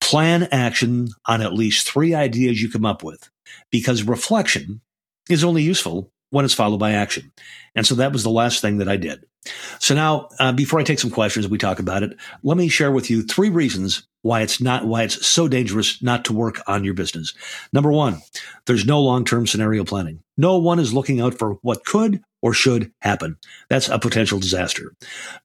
plan 0.00 0.48
action 0.50 1.08
on 1.26 1.42
at 1.42 1.52
least 1.52 1.88
3 1.90 2.14
ideas 2.14 2.62
you 2.62 2.70
come 2.70 2.86
up 2.86 3.02
with 3.02 3.28
because 3.70 4.02
reflection 4.02 4.80
is 5.28 5.44
only 5.44 5.62
useful 5.62 6.10
when 6.30 6.44
it's 6.44 6.54
followed 6.54 6.78
by 6.78 6.92
action. 6.92 7.32
And 7.74 7.86
so 7.86 7.94
that 7.96 8.12
was 8.12 8.22
the 8.22 8.30
last 8.30 8.60
thing 8.60 8.78
that 8.78 8.88
I 8.88 8.96
did. 8.96 9.24
So 9.78 9.94
now, 9.94 10.28
uh, 10.38 10.52
before 10.52 10.80
I 10.80 10.84
take 10.84 10.98
some 10.98 11.10
questions, 11.10 11.48
we 11.48 11.58
talk 11.58 11.78
about 11.78 12.02
it. 12.02 12.16
Let 12.42 12.56
me 12.56 12.68
share 12.68 12.90
with 12.90 13.10
you 13.10 13.22
three 13.22 13.50
reasons 13.50 14.06
why 14.22 14.40
it's 14.40 14.60
not, 14.60 14.86
why 14.86 15.02
it's 15.02 15.26
so 15.26 15.48
dangerous 15.48 16.02
not 16.02 16.24
to 16.24 16.32
work 16.32 16.62
on 16.66 16.82
your 16.82 16.94
business. 16.94 17.34
Number 17.72 17.92
one, 17.92 18.22
there's 18.66 18.86
no 18.86 19.00
long-term 19.02 19.46
scenario 19.46 19.84
planning. 19.84 20.22
No 20.38 20.56
one 20.56 20.78
is 20.78 20.94
looking 20.94 21.20
out 21.20 21.38
for 21.38 21.58
what 21.60 21.84
could 21.84 22.22
or 22.40 22.54
should 22.54 22.90
happen. 23.00 23.36
That's 23.68 23.88
a 23.88 23.98
potential 23.98 24.38
disaster. 24.38 24.94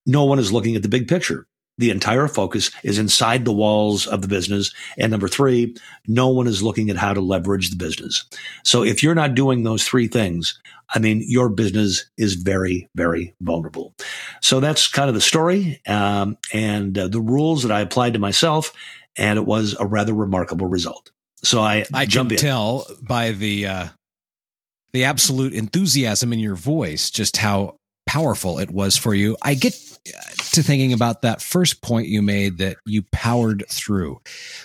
No 0.06 0.24
one 0.24 0.40
is 0.40 0.54
looking 0.54 0.76
at 0.76 0.82
the 0.82 0.90
big 0.90 1.08
picture. 1.08 1.46
The 1.80 1.90
entire 1.90 2.28
focus 2.28 2.72
is 2.84 3.00
inside 3.00 3.46
the 3.46 3.54
walls 3.54 4.06
of 4.06 4.22
the 4.22 4.28
business. 4.28 4.74
And 4.98 5.12
number 5.12 5.30
three, 5.30 5.76
no 6.08 6.28
one 6.28 6.46
is 6.46 6.62
looking 6.62 6.90
at 6.90 6.98
how 6.98 7.14
to 7.14 7.22
leverage 7.22 7.70
the 7.70 7.78
business. 7.78 8.26
So 8.64 8.84
if 8.84 9.02
you're 9.02 9.16
not 9.16 9.34
doing 9.34 9.64
those 9.64 9.86
three 9.86 10.08
things, 10.08 10.60
I 10.94 11.00
mean, 11.00 11.24
your 11.26 11.50
business 11.50 12.06
is 12.18 12.36
very, 12.36 12.90
very 12.96 13.34
vulnerable. 13.42 13.94
So 14.42 14.60
that's 14.60 14.88
kind 14.88 15.08
of 15.08 15.16
the 15.16 15.22
story 15.22 15.82
um, 15.88 16.38
and 16.54 16.98
uh, 16.98 17.08
the 17.08 17.22
rules 17.22 17.64
that 17.64 17.72
I 17.72 17.80
applied 17.80 18.14
to 18.14 18.20
myself, 18.20 18.74
and 19.18 19.40
it 19.40 19.46
was 19.46 19.76
a 19.80 19.86
rather 19.86 20.14
remarkable 20.14 20.68
result. 20.68 21.12
So 21.44 21.62
I 21.62 21.86
I 21.94 22.06
jump 22.06 22.32
can 22.32 22.38
in. 22.38 22.42
tell 22.42 22.86
by 23.02 23.32
the 23.32 23.68
uh, 23.68 23.88
the 24.92 25.06
absolute 25.06 25.54
enthusiasm 25.54 26.34
in 26.34 26.40
your 26.40 26.56
voice 26.56 27.10
just 27.10 27.38
how 27.38 27.79
powerful 28.10 28.58
it 28.58 28.72
was 28.72 28.98
for 28.98 29.14
you. 29.14 29.38
I 29.44 29.54
get 29.54 29.74
to 30.54 30.64
thinking 30.64 30.94
about 30.94 31.22
that 31.22 31.44
first 31.44 31.84
point 31.84 32.08
you 32.08 32.24
made 32.24 32.58
that 32.58 32.78
you 32.88 33.04
powered 33.12 33.64
through. 33.70 34.20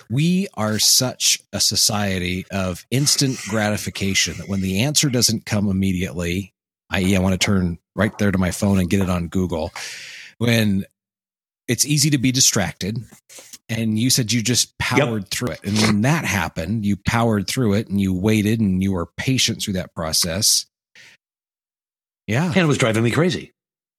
We 0.08 0.48
are 0.54 0.78
such 0.78 1.42
a 1.52 1.60
society 1.60 2.46
of 2.50 2.86
instant 2.90 3.38
gratification 3.50 4.38
that 4.38 4.48
when 4.48 4.62
the 4.62 4.80
answer 4.80 5.10
doesn't 5.10 5.44
come 5.44 5.68
immediately, 5.68 6.54
i.e., 6.88 7.14
I 7.14 7.20
want 7.20 7.38
to 7.38 7.44
turn 7.44 7.78
right 7.94 8.16
there 8.16 8.32
to 8.32 8.38
my 8.38 8.50
phone 8.50 8.78
and 8.78 8.88
get 8.88 9.00
it 9.00 9.10
on 9.10 9.28
Google, 9.28 9.72
when 10.38 10.86
it's 11.68 11.84
easy 11.84 12.08
to 12.10 12.18
be 12.18 12.32
distracted. 12.32 12.96
And 13.68 13.98
you 13.98 14.08
said 14.08 14.32
you 14.32 14.40
just 14.40 14.78
powered 14.78 15.24
yep. 15.24 15.30
through 15.30 15.48
it. 15.48 15.60
And 15.64 15.76
when 15.82 16.00
that 16.00 16.24
happened, 16.24 16.86
you 16.86 16.96
powered 16.96 17.46
through 17.46 17.74
it 17.74 17.88
and 17.88 18.00
you 18.00 18.18
waited 18.18 18.58
and 18.58 18.82
you 18.82 18.92
were 18.92 19.06
patient 19.18 19.60
through 19.60 19.74
that 19.74 19.94
process. 19.94 20.64
Yeah. 22.26 22.46
And 22.46 22.56
it 22.56 22.66
was 22.66 22.78
driving 22.78 23.02
me 23.02 23.10
crazy. 23.10 23.52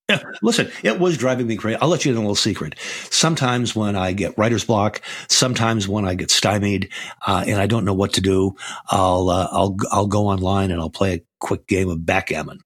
Yeah, 0.08 0.22
listen, 0.44 0.70
it 0.84 1.00
was 1.00 1.18
driving 1.18 1.48
me 1.48 1.56
crazy. 1.56 1.80
I'll 1.82 1.88
let 1.88 2.06
you 2.06 2.12
in 2.12 2.18
a 2.18 2.20
little 2.20 2.36
secret. 2.36 2.76
Sometimes 3.10 3.76
when 3.76 3.96
I 3.96 4.12
get 4.12 4.38
writer's 4.38 4.64
block, 4.64 5.02
sometimes 5.28 5.88
when 5.88 6.06
I 6.06 6.14
get 6.14 6.30
stymied 6.30 6.90
uh, 7.26 7.44
and 7.48 7.60
I 7.60 7.66
don't 7.66 7.86
know 7.86 7.94
what 7.96 8.14
to 8.14 8.22
do, 8.22 8.56
I'll 8.88 9.30
uh, 9.32 9.48
I'll 9.52 9.76
I'll 9.92 10.06
go 10.06 10.28
online 10.28 10.70
and 10.70 10.80
I'll 10.80 10.92
play 10.92 11.16
a 11.16 11.22
quick 11.40 11.66
game 11.66 11.90
of 11.90 12.06
backgammon. 12.06 12.60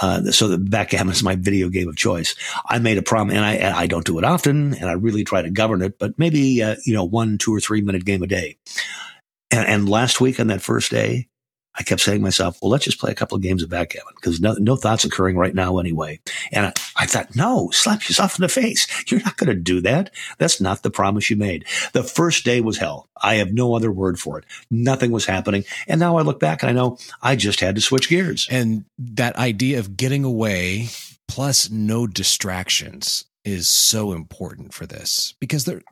Uh, 0.00 0.30
so 0.30 0.48
the 0.48 0.56
backgammon 0.56 1.12
is 1.12 1.22
my 1.22 1.36
video 1.36 1.68
game 1.68 1.88
of 1.88 1.96
choice. 1.96 2.34
I 2.66 2.78
made 2.78 2.96
a 2.96 3.02
promise, 3.02 3.36
and 3.36 3.44
I 3.44 3.56
and 3.56 3.74
I 3.74 3.86
don't 3.86 4.06
do 4.06 4.18
it 4.18 4.24
often, 4.24 4.72
and 4.72 4.88
I 4.88 4.92
really 4.92 5.22
try 5.22 5.42
to 5.42 5.50
govern 5.50 5.82
it, 5.82 5.98
but 5.98 6.18
maybe 6.18 6.62
uh, 6.62 6.76
you 6.86 6.94
know 6.94 7.04
one, 7.04 7.36
two, 7.36 7.54
or 7.54 7.60
three 7.60 7.82
minute 7.82 8.06
game 8.06 8.22
a 8.22 8.26
day. 8.26 8.56
And, 9.50 9.68
and 9.68 9.88
last 9.88 10.18
week 10.18 10.40
on 10.40 10.46
that 10.46 10.62
first 10.62 10.90
day, 10.90 11.28
I 11.78 11.82
kept 11.82 12.00
saying 12.00 12.20
to 12.20 12.22
myself, 12.22 12.58
well, 12.60 12.70
let's 12.70 12.84
just 12.84 12.98
play 12.98 13.10
a 13.10 13.14
couple 13.14 13.36
of 13.36 13.42
games 13.42 13.62
of 13.62 13.68
backgammon 13.68 14.14
because 14.16 14.40
no, 14.40 14.54
no 14.58 14.76
thoughts 14.76 15.04
occurring 15.04 15.36
right 15.36 15.54
now 15.54 15.78
anyway. 15.78 16.20
And 16.50 16.66
I, 16.66 16.72
I 16.96 17.06
thought, 17.06 17.36
no, 17.36 17.70
slap 17.70 18.08
yourself 18.08 18.38
in 18.38 18.42
the 18.42 18.48
face. 18.48 18.86
You're 19.10 19.22
not 19.22 19.36
going 19.36 19.48
to 19.48 19.60
do 19.60 19.80
that. 19.82 20.10
That's 20.38 20.60
not 20.60 20.82
the 20.82 20.90
promise 20.90 21.28
you 21.28 21.36
made. 21.36 21.66
The 21.92 22.02
first 22.02 22.44
day 22.44 22.60
was 22.60 22.78
hell. 22.78 23.08
I 23.22 23.36
have 23.36 23.52
no 23.52 23.74
other 23.74 23.92
word 23.92 24.18
for 24.18 24.38
it. 24.38 24.44
Nothing 24.70 25.10
was 25.10 25.26
happening. 25.26 25.64
And 25.86 26.00
now 26.00 26.16
I 26.16 26.22
look 26.22 26.40
back 26.40 26.62
and 26.62 26.70
I 26.70 26.72
know 26.72 26.98
I 27.20 27.36
just 27.36 27.60
had 27.60 27.74
to 27.74 27.80
switch 27.80 28.08
gears. 28.08 28.48
And 28.50 28.84
that 28.98 29.36
idea 29.36 29.78
of 29.78 29.96
getting 29.96 30.24
away 30.24 30.88
plus 31.28 31.70
no 31.70 32.06
distractions 32.06 33.24
is 33.44 33.68
so 33.68 34.12
important 34.12 34.74
for 34.74 34.86
this 34.86 35.34
because 35.40 35.64
the 35.64 35.82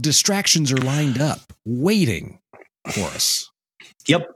distractions 0.00 0.72
are 0.72 0.76
lined 0.78 1.20
up 1.20 1.52
waiting 1.64 2.40
for 2.90 3.04
us. 3.04 3.50
Yep. 4.06 4.26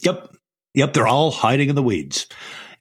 Yep. 0.00 0.36
Yep. 0.74 0.92
They're 0.92 1.06
all 1.06 1.30
hiding 1.30 1.68
in 1.68 1.74
the 1.74 1.82
weeds. 1.82 2.26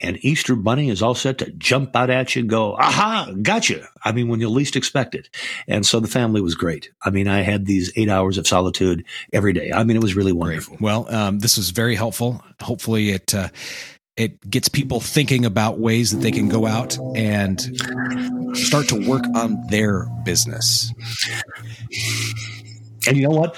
And 0.01 0.17
Easter 0.23 0.55
Bunny 0.55 0.89
is 0.89 1.01
all 1.01 1.15
set 1.15 1.37
to 1.37 1.51
jump 1.51 1.95
out 1.95 2.09
at 2.09 2.35
you 2.35 2.41
and 2.41 2.49
go, 2.49 2.75
aha, 2.75 3.31
gotcha. 3.41 3.87
I 4.03 4.11
mean, 4.11 4.27
when 4.27 4.41
you 4.41 4.49
least 4.49 4.75
expect 4.75 5.15
it. 5.15 5.29
And 5.65 5.85
so 5.85 6.01
the 6.01 6.09
family 6.09 6.41
was 6.41 6.55
great. 6.55 6.91
I 7.01 7.09
mean, 7.09 7.29
I 7.29 7.41
had 7.41 7.65
these 7.65 7.89
eight 7.95 8.09
hours 8.09 8.37
of 8.37 8.45
solitude 8.45 9.05
every 9.31 9.53
day. 9.53 9.71
I 9.71 9.85
mean, 9.85 9.95
it 9.95 10.03
was 10.03 10.15
really 10.15 10.33
wonderful. 10.33 10.75
Great. 10.75 10.81
Well, 10.81 11.15
um, 11.15 11.39
this 11.39 11.55
was 11.55 11.69
very 11.69 11.95
helpful. 11.95 12.43
Hopefully 12.61 13.11
it, 13.11 13.33
uh, 13.33 13.47
it 14.17 14.49
gets 14.49 14.67
people 14.67 14.99
thinking 14.99 15.45
about 15.45 15.79
ways 15.79 16.11
that 16.11 16.17
they 16.17 16.31
can 16.31 16.49
go 16.49 16.67
out 16.67 16.97
and 17.15 17.61
start 18.57 18.89
to 18.89 19.07
work 19.07 19.23
on 19.35 19.65
their 19.69 20.05
business. 20.25 20.93
And 23.07 23.15
you 23.15 23.23
know 23.23 23.35
what? 23.35 23.55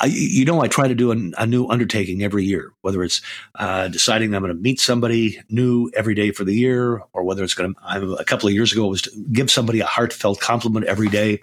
I, 0.00 0.06
you 0.06 0.44
know, 0.44 0.60
I 0.62 0.68
try 0.68 0.86
to 0.86 0.94
do 0.94 1.10
a, 1.12 1.42
a 1.42 1.46
new 1.46 1.66
undertaking 1.66 2.22
every 2.22 2.44
year, 2.44 2.72
whether 2.82 3.02
it's 3.02 3.20
uh, 3.56 3.88
deciding 3.88 4.34
I'm 4.34 4.42
going 4.42 4.54
to 4.54 4.60
meet 4.60 4.78
somebody 4.80 5.40
new 5.48 5.90
every 5.94 6.14
day 6.14 6.30
for 6.30 6.44
the 6.44 6.54
year, 6.54 7.02
or 7.12 7.24
whether 7.24 7.42
it's 7.42 7.54
going 7.54 7.74
to, 7.74 8.14
a 8.14 8.24
couple 8.24 8.48
of 8.48 8.54
years 8.54 8.72
ago 8.72 8.86
was 8.86 9.02
to 9.02 9.10
give 9.32 9.50
somebody 9.50 9.80
a 9.80 9.86
heartfelt 9.86 10.40
compliment 10.40 10.86
every 10.86 11.08
day. 11.08 11.40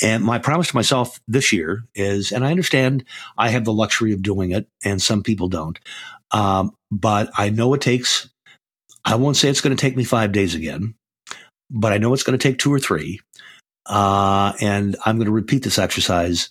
And 0.00 0.22
my 0.22 0.38
promise 0.38 0.68
to 0.68 0.76
myself 0.76 1.20
this 1.26 1.52
year 1.52 1.84
is, 1.94 2.30
and 2.30 2.44
I 2.44 2.50
understand 2.50 3.04
I 3.36 3.48
have 3.48 3.64
the 3.64 3.72
luxury 3.72 4.12
of 4.12 4.22
doing 4.22 4.52
it 4.52 4.68
and 4.84 5.02
some 5.02 5.22
people 5.22 5.48
don't. 5.48 5.78
Um, 6.30 6.72
but 6.92 7.30
I 7.36 7.50
know 7.50 7.74
it 7.74 7.80
takes, 7.80 8.30
I 9.04 9.16
won't 9.16 9.36
say 9.36 9.48
it's 9.48 9.60
going 9.60 9.76
to 9.76 9.80
take 9.80 9.96
me 9.96 10.04
five 10.04 10.30
days 10.30 10.54
again, 10.54 10.94
but 11.70 11.92
I 11.92 11.98
know 11.98 12.14
it's 12.14 12.22
going 12.22 12.38
to 12.38 12.48
take 12.48 12.58
two 12.58 12.72
or 12.72 12.78
three. 12.78 13.20
Uh, 13.86 14.52
and 14.60 14.94
I'm 15.04 15.16
going 15.16 15.26
to 15.26 15.32
repeat 15.32 15.64
this 15.64 15.78
exercise 15.78 16.50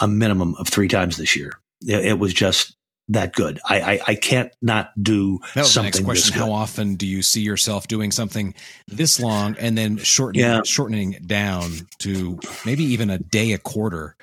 a 0.00 0.08
minimum 0.08 0.54
of 0.58 0.68
three 0.68 0.88
times 0.88 1.16
this 1.16 1.36
year. 1.36 1.58
It, 1.86 2.04
it 2.04 2.18
was 2.18 2.32
just 2.32 2.76
that 3.08 3.34
good. 3.34 3.60
I, 3.68 3.80
I, 3.80 4.00
I 4.08 4.14
can't 4.14 4.52
not 4.62 4.90
do 5.00 5.40
that 5.54 5.62
was 5.62 5.72
something. 5.72 5.90
The 5.92 5.98
next 5.98 6.04
question: 6.04 6.38
How 6.38 6.52
often 6.52 6.94
do 6.94 7.06
you 7.06 7.22
see 7.22 7.40
yourself 7.40 7.88
doing 7.88 8.10
something 8.10 8.54
this 8.88 9.20
long 9.20 9.56
and 9.58 9.76
then 9.76 9.96
shortening 9.98 10.44
yeah. 10.44 10.62
shortening 10.64 11.14
it 11.14 11.26
down 11.26 11.70
to 11.98 12.38
maybe 12.64 12.84
even 12.84 13.10
a 13.10 13.18
day 13.18 13.52
a 13.52 13.58
quarter? 13.58 14.16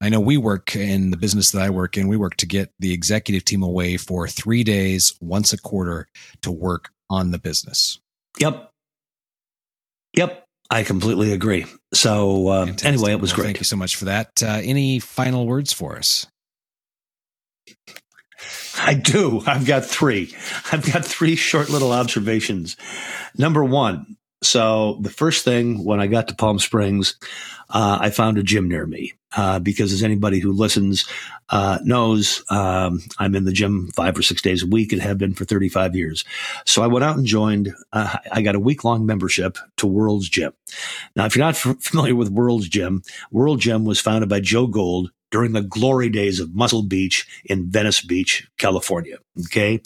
I 0.00 0.10
know 0.10 0.20
we 0.20 0.36
work 0.36 0.76
in 0.76 1.10
the 1.10 1.16
business 1.16 1.52
that 1.52 1.62
I 1.62 1.70
work 1.70 1.96
in. 1.96 2.08
We 2.08 2.18
work 2.18 2.36
to 2.36 2.46
get 2.46 2.70
the 2.78 2.92
executive 2.92 3.44
team 3.44 3.62
away 3.62 3.96
for 3.96 4.28
three 4.28 4.62
days, 4.62 5.14
once 5.20 5.54
a 5.54 5.58
quarter, 5.58 6.06
to 6.42 6.52
work 6.52 6.90
on 7.08 7.30
the 7.30 7.38
business. 7.38 7.98
Yep. 8.38 8.70
Yep. 10.14 10.45
I 10.70 10.82
completely 10.82 11.32
agree. 11.32 11.66
So 11.94 12.48
uh, 12.48 12.72
anyway, 12.82 13.12
it 13.12 13.20
was 13.20 13.30
well, 13.32 13.36
great. 13.36 13.44
Thank 13.44 13.58
you 13.60 13.64
so 13.64 13.76
much 13.76 13.96
for 13.96 14.06
that. 14.06 14.42
Uh, 14.42 14.60
any 14.62 14.98
final 14.98 15.46
words 15.46 15.72
for 15.72 15.96
us? 15.96 16.26
I 18.78 18.94
do. 18.94 19.42
I've 19.46 19.66
got 19.66 19.84
three. 19.84 20.34
I've 20.70 20.90
got 20.92 21.04
three 21.04 21.36
short 21.36 21.70
little 21.70 21.92
observations. 21.92 22.76
Number 23.36 23.64
one. 23.64 24.15
So 24.42 24.98
the 25.00 25.10
first 25.10 25.44
thing 25.44 25.84
when 25.84 26.00
I 26.00 26.06
got 26.06 26.28
to 26.28 26.34
Palm 26.34 26.58
Springs, 26.58 27.16
uh, 27.70 27.98
I 28.00 28.10
found 28.10 28.36
a 28.36 28.42
gym 28.42 28.68
near 28.68 28.86
me 28.86 29.14
uh, 29.36 29.58
because, 29.58 29.92
as 29.92 30.02
anybody 30.02 30.40
who 30.40 30.52
listens 30.52 31.08
uh, 31.48 31.78
knows, 31.82 32.44
um, 32.50 33.00
I'm 33.18 33.34
in 33.34 33.44
the 33.44 33.52
gym 33.52 33.90
five 33.94 34.16
or 34.18 34.22
six 34.22 34.42
days 34.42 34.62
a 34.62 34.66
week 34.66 34.92
and 34.92 35.00
have 35.00 35.18
been 35.18 35.34
for 35.34 35.44
35 35.46 35.96
years. 35.96 36.24
So 36.66 36.82
I 36.82 36.86
went 36.86 37.04
out 37.04 37.16
and 37.16 37.26
joined. 37.26 37.74
Uh, 37.92 38.18
I 38.30 38.42
got 38.42 38.54
a 38.54 38.60
week 38.60 38.84
long 38.84 39.06
membership 39.06 39.56
to 39.78 39.86
World's 39.86 40.28
Gym. 40.28 40.52
Now, 41.16 41.24
if 41.24 41.34
you're 41.34 41.44
not 41.44 41.54
f- 41.54 41.78
familiar 41.80 42.14
with 42.14 42.28
World's 42.28 42.68
Gym, 42.68 43.02
World 43.30 43.60
Gym 43.60 43.84
was 43.84 44.00
founded 44.00 44.28
by 44.28 44.40
Joe 44.40 44.66
Gold 44.66 45.10
during 45.30 45.52
the 45.52 45.62
glory 45.62 46.10
days 46.10 46.40
of 46.40 46.54
Muscle 46.54 46.82
Beach 46.82 47.26
in 47.46 47.70
Venice 47.70 48.02
Beach, 48.02 48.48
California. 48.58 49.16
Okay. 49.46 49.80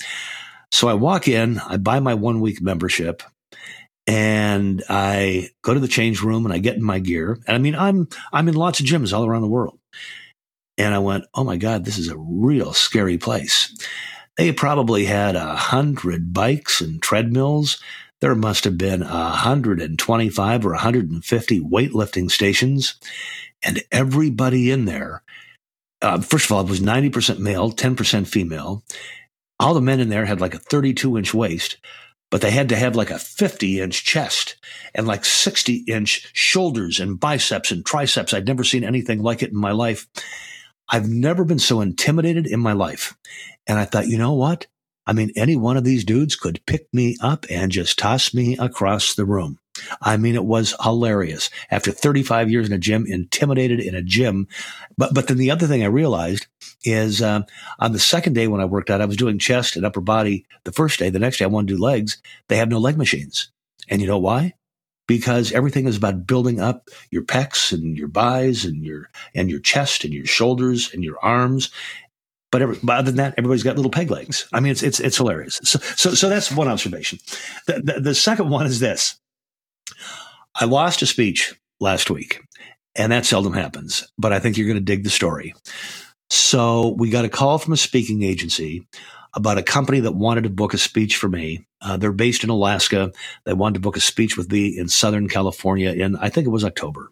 So 0.72 0.88
I 0.88 0.94
walk 0.94 1.28
in, 1.28 1.58
I 1.60 1.76
buy 1.76 2.00
my 2.00 2.14
one 2.14 2.40
week 2.40 2.60
membership 2.60 3.22
and 4.06 4.82
I 4.88 5.50
go 5.62 5.74
to 5.74 5.80
the 5.80 5.88
change 5.88 6.22
room 6.22 6.44
and 6.44 6.54
I 6.54 6.58
get 6.58 6.76
in 6.76 6.82
my 6.82 6.98
gear. 6.98 7.38
And 7.46 7.54
I 7.54 7.58
mean, 7.58 7.74
I'm 7.74 8.08
I'm 8.32 8.48
in 8.48 8.54
lots 8.54 8.80
of 8.80 8.86
gyms 8.86 9.12
all 9.12 9.26
around 9.26 9.42
the 9.42 9.48
world. 9.48 9.78
And 10.78 10.94
I 10.94 10.98
went, 10.98 11.24
oh 11.34 11.44
my 11.44 11.56
God, 11.56 11.84
this 11.84 11.98
is 11.98 12.08
a 12.08 12.16
real 12.16 12.72
scary 12.72 13.18
place. 13.18 13.76
They 14.36 14.52
probably 14.52 15.04
had 15.04 15.36
a 15.36 15.54
hundred 15.54 16.32
bikes 16.32 16.80
and 16.80 17.02
treadmills. 17.02 17.78
There 18.20 18.34
must 18.34 18.64
have 18.64 18.78
been 18.78 19.02
a 19.02 19.06
125 19.06 20.66
or 20.66 20.70
150 20.70 21.60
weightlifting 21.60 22.30
stations. 22.30 22.94
And 23.62 23.82
everybody 23.92 24.70
in 24.70 24.86
there, 24.86 25.22
uh, 26.00 26.20
first 26.20 26.46
of 26.46 26.52
all, 26.52 26.62
it 26.62 26.70
was 26.70 26.80
90% 26.80 27.38
male, 27.38 27.70
10% 27.70 28.26
female. 28.26 28.82
All 29.58 29.74
the 29.74 29.82
men 29.82 30.00
in 30.00 30.08
there 30.08 30.24
had 30.24 30.40
like 30.40 30.54
a 30.54 30.58
32 30.58 31.18
inch 31.18 31.34
waist 31.34 31.76
but 32.30 32.40
they 32.40 32.50
had 32.50 32.68
to 32.70 32.76
have 32.76 32.96
like 32.96 33.10
a 33.10 33.18
50 33.18 33.80
inch 33.80 34.04
chest 34.04 34.56
and 34.94 35.06
like 35.06 35.24
60 35.24 35.84
inch 35.88 36.30
shoulders 36.32 37.00
and 37.00 37.20
biceps 37.20 37.70
and 37.70 37.84
triceps. 37.84 38.32
I'd 38.32 38.46
never 38.46 38.64
seen 38.64 38.84
anything 38.84 39.22
like 39.22 39.42
it 39.42 39.50
in 39.50 39.58
my 39.58 39.72
life. 39.72 40.06
I've 40.88 41.08
never 41.08 41.44
been 41.44 41.60
so 41.60 41.80
intimidated 41.80 42.46
in 42.46 42.58
my 42.58 42.72
life. 42.72 43.16
And 43.66 43.78
I 43.78 43.84
thought, 43.84 44.08
you 44.08 44.18
know 44.18 44.34
what? 44.34 44.66
I 45.06 45.12
mean, 45.12 45.30
any 45.36 45.56
one 45.56 45.76
of 45.76 45.84
these 45.84 46.04
dudes 46.04 46.34
could 46.34 46.64
pick 46.66 46.92
me 46.92 47.16
up 47.20 47.46
and 47.48 47.70
just 47.70 47.98
toss 47.98 48.34
me 48.34 48.56
across 48.58 49.14
the 49.14 49.24
room. 49.24 49.59
I 50.00 50.16
mean, 50.16 50.34
it 50.34 50.44
was 50.44 50.74
hilarious. 50.82 51.50
After 51.70 51.92
35 51.92 52.50
years 52.50 52.66
in 52.66 52.72
a 52.72 52.78
gym, 52.78 53.06
intimidated 53.06 53.80
in 53.80 53.94
a 53.94 54.02
gym. 54.02 54.48
But, 54.96 55.14
but 55.14 55.28
then 55.28 55.36
the 55.36 55.50
other 55.50 55.66
thing 55.66 55.82
I 55.82 55.86
realized 55.86 56.46
is 56.84 57.22
um, 57.22 57.44
on 57.78 57.92
the 57.92 57.98
second 57.98 58.34
day 58.34 58.48
when 58.48 58.60
I 58.60 58.64
worked 58.64 58.90
out, 58.90 59.00
I 59.00 59.06
was 59.06 59.16
doing 59.16 59.38
chest 59.38 59.76
and 59.76 59.84
upper 59.84 60.00
body 60.00 60.46
the 60.64 60.72
first 60.72 60.98
day. 60.98 61.10
The 61.10 61.18
next 61.18 61.38
day 61.38 61.44
I 61.44 61.48
wanted 61.48 61.68
to 61.68 61.76
do 61.76 61.82
legs. 61.82 62.20
They 62.48 62.56
have 62.56 62.68
no 62.68 62.78
leg 62.78 62.96
machines. 62.96 63.50
And 63.88 64.00
you 64.00 64.06
know 64.06 64.18
why? 64.18 64.54
Because 65.06 65.52
everything 65.52 65.86
is 65.86 65.96
about 65.96 66.26
building 66.26 66.60
up 66.60 66.88
your 67.10 67.22
pecs 67.22 67.72
and 67.72 67.96
your 67.96 68.08
buys 68.08 68.64
and 68.64 68.84
your, 68.84 69.10
and 69.34 69.50
your 69.50 69.60
chest 69.60 70.04
and 70.04 70.14
your 70.14 70.26
shoulders 70.26 70.92
and 70.94 71.02
your 71.02 71.18
arms. 71.20 71.70
But, 72.50 72.62
every, 72.62 72.78
but, 72.82 72.98
other 72.98 73.10
than 73.10 73.16
that, 73.16 73.34
everybody's 73.38 73.62
got 73.62 73.76
little 73.76 73.90
peg 73.90 74.10
legs. 74.10 74.48
I 74.52 74.60
mean, 74.60 74.72
it's 74.72 74.82
it's 74.82 74.98
it's 74.98 75.16
hilarious. 75.16 75.60
So 75.62 75.78
so, 75.78 76.14
so 76.14 76.28
that's 76.28 76.50
one 76.50 76.68
observation. 76.68 77.20
The, 77.66 77.80
the, 77.80 78.00
the 78.00 78.14
second 78.14 78.50
one 78.50 78.66
is 78.66 78.80
this: 78.80 79.16
I 80.54 80.64
lost 80.64 81.02
a 81.02 81.06
speech 81.06 81.54
last 81.80 82.10
week, 82.10 82.40
and 82.96 83.12
that 83.12 83.26
seldom 83.26 83.52
happens, 83.52 84.06
but 84.18 84.32
I 84.32 84.38
think 84.38 84.56
you're 84.56 84.66
going 84.66 84.76
to 84.76 84.84
dig 84.84 85.04
the 85.04 85.10
story. 85.10 85.54
So 86.28 86.94
we 86.96 87.10
got 87.10 87.24
a 87.24 87.28
call 87.28 87.58
from 87.58 87.72
a 87.72 87.76
speaking 87.76 88.22
agency 88.22 88.86
about 89.34 89.58
a 89.58 89.62
company 89.62 90.00
that 90.00 90.12
wanted 90.12 90.44
to 90.44 90.50
book 90.50 90.74
a 90.74 90.78
speech 90.78 91.16
for 91.16 91.28
me. 91.28 91.66
Uh, 91.80 91.96
they're 91.96 92.12
based 92.12 92.44
in 92.44 92.50
Alaska. 92.50 93.12
They 93.44 93.52
wanted 93.52 93.74
to 93.74 93.80
book 93.80 93.96
a 93.96 94.00
speech 94.00 94.36
with 94.36 94.50
me 94.50 94.76
in 94.76 94.88
Southern 94.88 95.28
California 95.28 95.92
in, 95.92 96.16
I 96.16 96.28
think 96.28 96.46
it 96.46 96.50
was 96.50 96.64
October. 96.64 97.10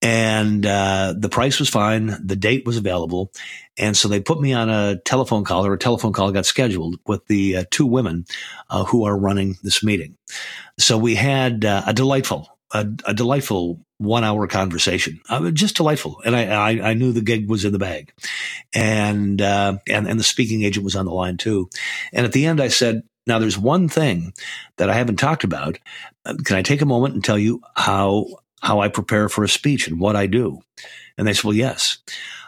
And 0.00 0.64
uh, 0.64 1.14
the 1.16 1.28
price 1.28 1.58
was 1.58 1.68
fine. 1.68 2.16
The 2.24 2.36
date 2.36 2.64
was 2.64 2.76
available. 2.76 3.32
And 3.76 3.96
so 3.96 4.08
they 4.08 4.20
put 4.20 4.40
me 4.40 4.52
on 4.52 4.70
a 4.70 4.98
telephone 5.04 5.44
call, 5.44 5.66
or 5.66 5.72
a 5.72 5.78
telephone 5.78 6.12
call 6.12 6.30
got 6.30 6.46
scheduled 6.46 6.98
with 7.06 7.26
the 7.26 7.58
uh, 7.58 7.64
two 7.70 7.86
women 7.86 8.24
uh, 8.70 8.84
who 8.84 9.04
are 9.04 9.16
running 9.16 9.56
this 9.62 9.82
meeting. 9.82 10.16
So 10.78 10.98
we 10.98 11.16
had 11.16 11.64
uh, 11.64 11.82
a 11.86 11.92
delightful, 11.92 12.48
a, 12.72 12.86
a, 13.04 13.14
delightful 13.14 13.80
one 13.98 14.22
hour 14.22 14.46
conversation, 14.46 15.20
uh, 15.28 15.50
just 15.50 15.76
delightful. 15.76 16.20
And 16.24 16.36
I, 16.36 16.44
I, 16.44 16.90
I, 16.90 16.94
knew 16.94 17.12
the 17.12 17.20
gig 17.20 17.48
was 17.48 17.64
in 17.64 17.72
the 17.72 17.78
bag, 17.78 18.12
and 18.74 19.40
uh, 19.40 19.78
and 19.88 20.06
and 20.06 20.18
the 20.18 20.24
speaking 20.24 20.62
agent 20.62 20.84
was 20.84 20.96
on 20.96 21.06
the 21.06 21.12
line 21.12 21.36
too. 21.36 21.68
And 22.12 22.24
at 22.24 22.32
the 22.32 22.46
end, 22.46 22.60
I 22.60 22.68
said, 22.68 23.02
"Now 23.26 23.38
there's 23.38 23.58
one 23.58 23.88
thing 23.88 24.32
that 24.76 24.90
I 24.90 24.94
haven't 24.94 25.16
talked 25.16 25.44
about 25.44 25.78
can 26.44 26.56
I 26.56 26.62
take 26.62 26.82
a 26.82 26.86
moment 26.86 27.14
and 27.14 27.24
tell 27.24 27.38
you 27.38 27.62
how 27.74 28.26
how 28.60 28.80
I 28.80 28.88
prepare 28.88 29.28
for 29.28 29.44
a 29.44 29.48
speech 29.48 29.88
and 29.88 30.00
what 30.00 30.16
I 30.16 30.26
do? 30.26 30.60
And 31.16 31.26
they 31.26 31.32
said, 31.32 31.44
well, 31.44 31.54
yes. 31.54 31.98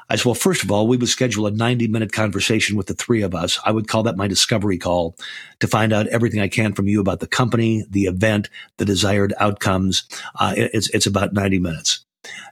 I 0.09 0.17
said, 0.17 0.25
well, 0.25 0.35
first 0.35 0.65
of 0.65 0.73
all, 0.73 0.89
we 0.89 0.97
would 0.97 1.09
schedule 1.09 1.47
a 1.47 1.53
90 1.53 1.87
minute 1.87 2.13
conversation 2.13 2.77
with 2.77 2.89
the 2.89 2.95
three 2.95 3.23
of 3.23 3.35
us. 3.35 3.61
I 3.65 3.71
would 3.71 3.87
call 3.87 4.03
that 4.03 4.17
my 4.17 4.27
discovery 4.27 4.77
call 4.77 5.17
to 5.61 5.69
find 5.69 5.93
out 5.93 6.09
everything 6.09 6.41
I 6.41 6.49
can 6.49 6.73
from 6.73 6.89
you 6.89 7.01
about 7.01 7.21
the 7.21 7.29
company, 7.29 7.85
the 7.89 8.07
event, 8.07 8.51
the 8.79 8.85
desired 8.85 9.33
outcomes. 9.39 10.05
Uh, 10.39 10.55
it's, 10.57 10.91
it's 10.91 11.07
about 11.07 11.33
90 11.33 11.61
minutes. 11.61 12.05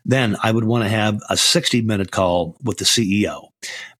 Then 0.04 0.36
I 0.42 0.52
would 0.52 0.64
want 0.64 0.84
to 0.84 0.90
have 0.90 1.20
a 1.28 1.36
60 1.36 1.82
minute 1.82 2.10
call 2.10 2.56
with 2.62 2.78
the 2.78 2.84
CEO 2.84 3.48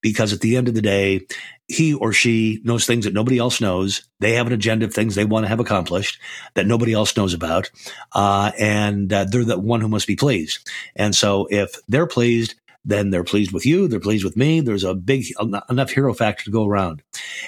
because 0.00 0.32
at 0.32 0.40
the 0.40 0.56
end 0.56 0.68
of 0.68 0.74
the 0.74 0.82
day, 0.82 1.26
he 1.68 1.92
or 1.92 2.12
she 2.12 2.60
knows 2.64 2.86
things 2.86 3.04
that 3.04 3.12
nobody 3.12 3.38
else 3.38 3.60
knows. 3.60 4.08
They 4.20 4.32
have 4.32 4.46
an 4.46 4.54
agenda 4.54 4.86
of 4.86 4.94
things 4.94 5.14
they 5.14 5.26
want 5.26 5.44
to 5.44 5.48
have 5.48 5.60
accomplished 5.60 6.18
that 6.54 6.66
nobody 6.66 6.94
else 6.94 7.16
knows 7.16 7.34
about. 7.34 7.70
Uh, 8.12 8.52
and 8.58 9.12
uh, 9.12 9.24
they're 9.24 9.44
the 9.44 9.58
one 9.58 9.80
who 9.80 9.88
must 9.88 10.06
be 10.06 10.16
pleased. 10.16 10.66
And 10.96 11.14
so 11.14 11.46
if 11.50 11.76
they're 11.86 12.06
pleased, 12.06 12.54
then 12.84 13.10
they're 13.10 13.24
pleased 13.24 13.52
with 13.52 13.66
you. 13.66 13.86
They're 13.86 14.00
pleased 14.00 14.24
with 14.24 14.36
me. 14.36 14.60
There's 14.60 14.84
a 14.84 14.94
big 14.94 15.26
enough 15.68 15.90
hero 15.90 16.14
factor 16.14 16.44
to 16.44 16.50
go 16.50 16.64
around. 16.64 17.02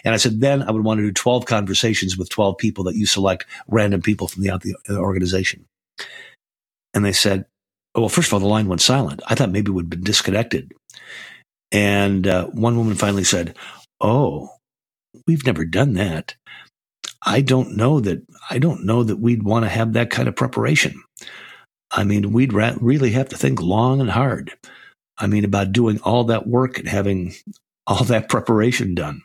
And 0.04 0.12
I 0.12 0.18
said, 0.18 0.40
then 0.40 0.62
I 0.62 0.70
would 0.70 0.84
want 0.84 0.98
to 0.98 1.06
do 1.06 1.12
12 1.12 1.46
conversations 1.46 2.18
with 2.18 2.28
12 2.28 2.58
people 2.58 2.84
that 2.84 2.96
you 2.96 3.06
select 3.06 3.46
random 3.66 4.02
people 4.02 4.28
from 4.28 4.42
the, 4.42 4.78
the 4.86 4.98
organization. 4.98 5.64
And 6.92 7.04
they 7.04 7.12
said, 7.12 7.46
well, 7.94 8.08
first 8.08 8.28
of 8.28 8.34
all, 8.34 8.40
the 8.40 8.46
line 8.46 8.68
went 8.68 8.80
silent. 8.80 9.20
I 9.26 9.34
thought 9.34 9.50
maybe 9.50 9.70
we'd 9.70 9.90
been 9.90 10.02
disconnected. 10.02 10.72
And 11.72 12.26
uh, 12.26 12.46
one 12.48 12.76
woman 12.76 12.94
finally 12.94 13.24
said, 13.24 13.56
Oh, 14.00 14.50
we've 15.26 15.44
never 15.46 15.64
done 15.64 15.94
that. 15.94 16.34
I 17.22 17.42
don't 17.42 17.76
know 17.76 18.00
that. 18.00 18.22
I 18.48 18.58
don't 18.58 18.84
know 18.84 19.02
that 19.04 19.16
we'd 19.16 19.42
want 19.42 19.64
to 19.64 19.68
have 19.68 19.92
that 19.92 20.10
kind 20.10 20.28
of 20.28 20.36
preparation. 20.36 21.02
I 21.90 22.04
mean, 22.04 22.32
we'd 22.32 22.52
ra- 22.52 22.76
really 22.80 23.10
have 23.10 23.28
to 23.30 23.36
think 23.36 23.60
long 23.60 24.00
and 24.00 24.10
hard. 24.10 24.52
I 25.18 25.26
mean, 25.26 25.44
about 25.44 25.72
doing 25.72 26.00
all 26.02 26.24
that 26.24 26.46
work 26.46 26.78
and 26.78 26.88
having 26.88 27.34
all 27.86 28.04
that 28.04 28.28
preparation 28.28 28.94
done. 28.94 29.22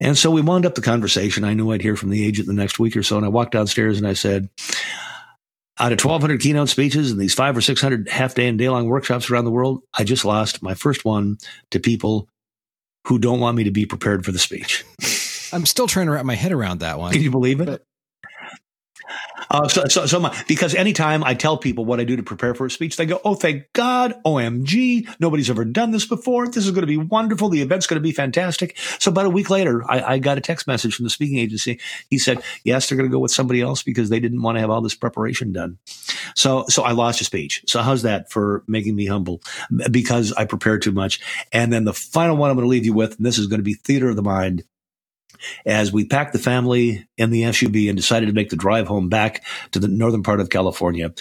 And 0.00 0.18
so 0.18 0.30
we 0.30 0.42
wound 0.42 0.66
up 0.66 0.74
the 0.74 0.82
conversation. 0.82 1.44
I 1.44 1.54
knew 1.54 1.72
I'd 1.72 1.82
hear 1.82 1.96
from 1.96 2.10
the 2.10 2.24
agent 2.26 2.46
the 2.46 2.52
next 2.52 2.78
week 2.78 2.96
or 2.96 3.02
so. 3.02 3.16
And 3.16 3.24
I 3.24 3.30
walked 3.30 3.52
downstairs 3.52 3.98
and 3.98 4.06
I 4.06 4.12
said, 4.12 4.48
out 5.78 5.92
of 5.92 6.02
1,200 6.04 6.40
keynote 6.40 6.68
speeches 6.68 7.10
and 7.10 7.20
these 7.20 7.34
five 7.34 7.56
or 7.56 7.60
600 7.60 8.08
half 8.08 8.34
day 8.34 8.46
and 8.46 8.58
day 8.58 8.68
long 8.68 8.88
workshops 8.88 9.30
around 9.30 9.44
the 9.44 9.50
world, 9.50 9.82
I 9.94 10.04
just 10.04 10.24
lost 10.24 10.62
my 10.62 10.74
first 10.74 11.04
one 11.04 11.38
to 11.70 11.80
people 11.80 12.28
who 13.06 13.18
don't 13.18 13.40
want 13.40 13.56
me 13.56 13.64
to 13.64 13.70
be 13.70 13.86
prepared 13.86 14.24
for 14.24 14.32
the 14.32 14.38
speech. 14.38 14.84
I'm 15.52 15.66
still 15.66 15.86
trying 15.86 16.06
to 16.06 16.12
wrap 16.12 16.24
my 16.24 16.34
head 16.34 16.52
around 16.52 16.80
that 16.80 16.98
one. 16.98 17.12
Can 17.12 17.22
you 17.22 17.30
believe 17.30 17.60
it? 17.60 17.84
Uh, 19.50 19.68
so, 19.68 19.84
so, 19.86 20.06
so 20.06 20.20
my, 20.20 20.44
because 20.48 20.74
anytime 20.74 21.22
I 21.24 21.34
tell 21.34 21.56
people 21.56 21.84
what 21.84 22.00
I 22.00 22.04
do 22.04 22.16
to 22.16 22.22
prepare 22.22 22.54
for 22.54 22.66
a 22.66 22.70
speech, 22.70 22.96
they 22.96 23.06
go, 23.06 23.20
"Oh, 23.24 23.34
thank 23.34 23.72
God! 23.72 24.14
OMG! 24.24 25.08
Nobody's 25.20 25.50
ever 25.50 25.64
done 25.64 25.90
this 25.90 26.06
before. 26.06 26.46
This 26.46 26.64
is 26.64 26.70
going 26.70 26.82
to 26.82 26.86
be 26.86 26.96
wonderful. 26.96 27.48
The 27.48 27.62
event's 27.62 27.86
going 27.86 28.00
to 28.00 28.02
be 28.02 28.12
fantastic." 28.12 28.76
So, 28.98 29.10
about 29.10 29.26
a 29.26 29.30
week 29.30 29.50
later, 29.50 29.82
I, 29.90 30.14
I 30.14 30.18
got 30.18 30.38
a 30.38 30.40
text 30.40 30.66
message 30.66 30.94
from 30.94 31.04
the 31.04 31.10
speaking 31.10 31.38
agency. 31.38 31.80
He 32.10 32.18
said, 32.18 32.42
"Yes, 32.64 32.88
they're 32.88 32.96
going 32.96 33.08
to 33.08 33.12
go 33.12 33.20
with 33.20 33.32
somebody 33.32 33.60
else 33.60 33.82
because 33.82 34.08
they 34.08 34.20
didn't 34.20 34.42
want 34.42 34.56
to 34.56 34.60
have 34.60 34.70
all 34.70 34.80
this 34.80 34.94
preparation 34.94 35.52
done." 35.52 35.78
So, 36.34 36.64
so 36.68 36.82
I 36.82 36.92
lost 36.92 37.20
a 37.20 37.24
speech. 37.24 37.62
So, 37.66 37.82
how's 37.82 38.02
that 38.02 38.30
for 38.30 38.64
making 38.66 38.96
me 38.96 39.06
humble? 39.06 39.42
Because 39.90 40.32
I 40.32 40.44
prepared 40.44 40.82
too 40.82 40.92
much. 40.92 41.20
And 41.52 41.72
then 41.72 41.84
the 41.84 41.94
final 41.94 42.36
one 42.36 42.50
I'm 42.50 42.56
going 42.56 42.66
to 42.66 42.70
leave 42.70 42.86
you 42.86 42.92
with, 42.94 43.16
and 43.16 43.26
this 43.26 43.38
is 43.38 43.46
going 43.46 43.60
to 43.60 43.64
be 43.64 43.74
theater 43.74 44.08
of 44.08 44.16
the 44.16 44.22
mind 44.22 44.64
as 45.66 45.92
we 45.92 46.06
packed 46.06 46.32
the 46.32 46.38
family 46.38 47.06
in 47.16 47.30
the 47.30 47.42
SUV 47.42 47.88
and 47.88 47.96
decided 47.96 48.26
to 48.26 48.32
make 48.32 48.50
the 48.50 48.56
drive 48.56 48.86
home 48.86 49.08
back 49.08 49.44
to 49.72 49.78
the 49.78 49.88
northern 49.88 50.22
part 50.22 50.40
of 50.40 50.50
California, 50.50 51.12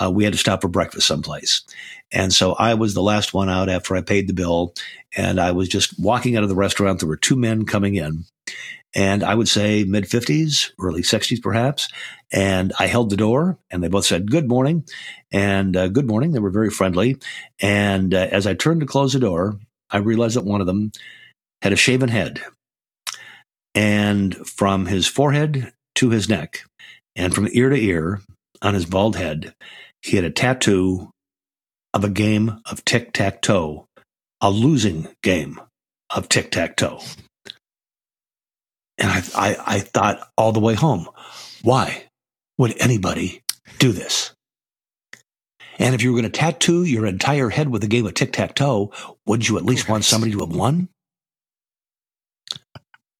uh, 0.00 0.10
we 0.10 0.24
had 0.24 0.32
to 0.32 0.38
stop 0.38 0.62
for 0.62 0.68
breakfast 0.68 1.06
someplace. 1.06 1.62
And 2.12 2.32
so 2.32 2.54
I 2.54 2.74
was 2.74 2.94
the 2.94 3.02
last 3.02 3.34
one 3.34 3.48
out 3.48 3.68
after 3.68 3.94
I 3.96 4.00
paid 4.00 4.28
the 4.28 4.34
bill. 4.34 4.74
And 5.16 5.40
I 5.40 5.52
was 5.52 5.68
just 5.68 5.98
walking 5.98 6.36
out 6.36 6.42
of 6.42 6.48
the 6.48 6.54
restaurant. 6.54 7.00
There 7.00 7.08
were 7.08 7.16
two 7.16 7.36
men 7.36 7.66
coming 7.66 7.96
in. 7.96 8.24
And 8.94 9.22
I 9.22 9.34
would 9.34 9.48
say 9.48 9.84
mid 9.84 10.04
50s, 10.04 10.72
early 10.80 11.02
60s, 11.02 11.40
perhaps. 11.40 11.88
And 12.32 12.72
I 12.78 12.86
held 12.86 13.10
the 13.10 13.16
door, 13.16 13.58
and 13.70 13.82
they 13.82 13.88
both 13.88 14.04
said, 14.04 14.30
Good 14.30 14.48
morning. 14.48 14.84
And 15.30 15.76
uh, 15.76 15.88
good 15.88 16.08
morning. 16.08 16.32
They 16.32 16.40
were 16.40 16.50
very 16.50 16.70
friendly. 16.70 17.18
And 17.60 18.12
uh, 18.12 18.28
as 18.30 18.46
I 18.46 18.54
turned 18.54 18.80
to 18.80 18.86
close 18.86 19.12
the 19.12 19.20
door, 19.20 19.58
I 19.90 19.98
realized 19.98 20.36
that 20.36 20.44
one 20.44 20.60
of 20.60 20.66
them 20.66 20.90
had 21.62 21.72
a 21.72 21.76
shaven 21.76 22.08
head 22.08 22.40
and 23.74 24.34
from 24.46 24.86
his 24.86 25.06
forehead 25.06 25.72
to 25.96 26.10
his 26.10 26.28
neck, 26.28 26.64
and 27.16 27.34
from 27.34 27.48
ear 27.52 27.68
to 27.68 27.76
ear 27.76 28.20
on 28.62 28.74
his 28.74 28.86
bald 28.86 29.16
head, 29.16 29.54
he 30.02 30.16
had 30.16 30.24
a 30.24 30.30
tattoo 30.30 31.10
of 31.92 32.04
a 32.04 32.08
game 32.08 32.60
of 32.70 32.84
tic 32.84 33.12
tac 33.12 33.42
toe, 33.42 33.86
a 34.40 34.50
losing 34.50 35.08
game 35.22 35.60
of 36.14 36.28
tic 36.28 36.50
tac 36.50 36.76
toe. 36.76 37.00
And 38.98 39.10
I, 39.10 39.22
I, 39.34 39.56
I 39.66 39.78
thought 39.80 40.28
all 40.36 40.52
the 40.52 40.60
way 40.60 40.74
home, 40.74 41.08
why 41.62 42.04
would 42.58 42.80
anybody 42.80 43.42
do 43.78 43.92
this? 43.92 44.32
And 45.78 45.94
if 45.94 46.02
you 46.02 46.12
were 46.12 46.20
going 46.20 46.30
to 46.30 46.38
tattoo 46.38 46.84
your 46.84 47.06
entire 47.06 47.48
head 47.48 47.70
with 47.70 47.82
a 47.82 47.88
game 47.88 48.04
of 48.04 48.12
tic 48.12 48.32
tac 48.32 48.54
toe, 48.54 48.92
wouldn't 49.26 49.48
you 49.48 49.56
at 49.56 49.64
least 49.64 49.88
want 49.88 50.04
somebody 50.04 50.32
to 50.32 50.40
have 50.40 50.54
won? 50.54 50.88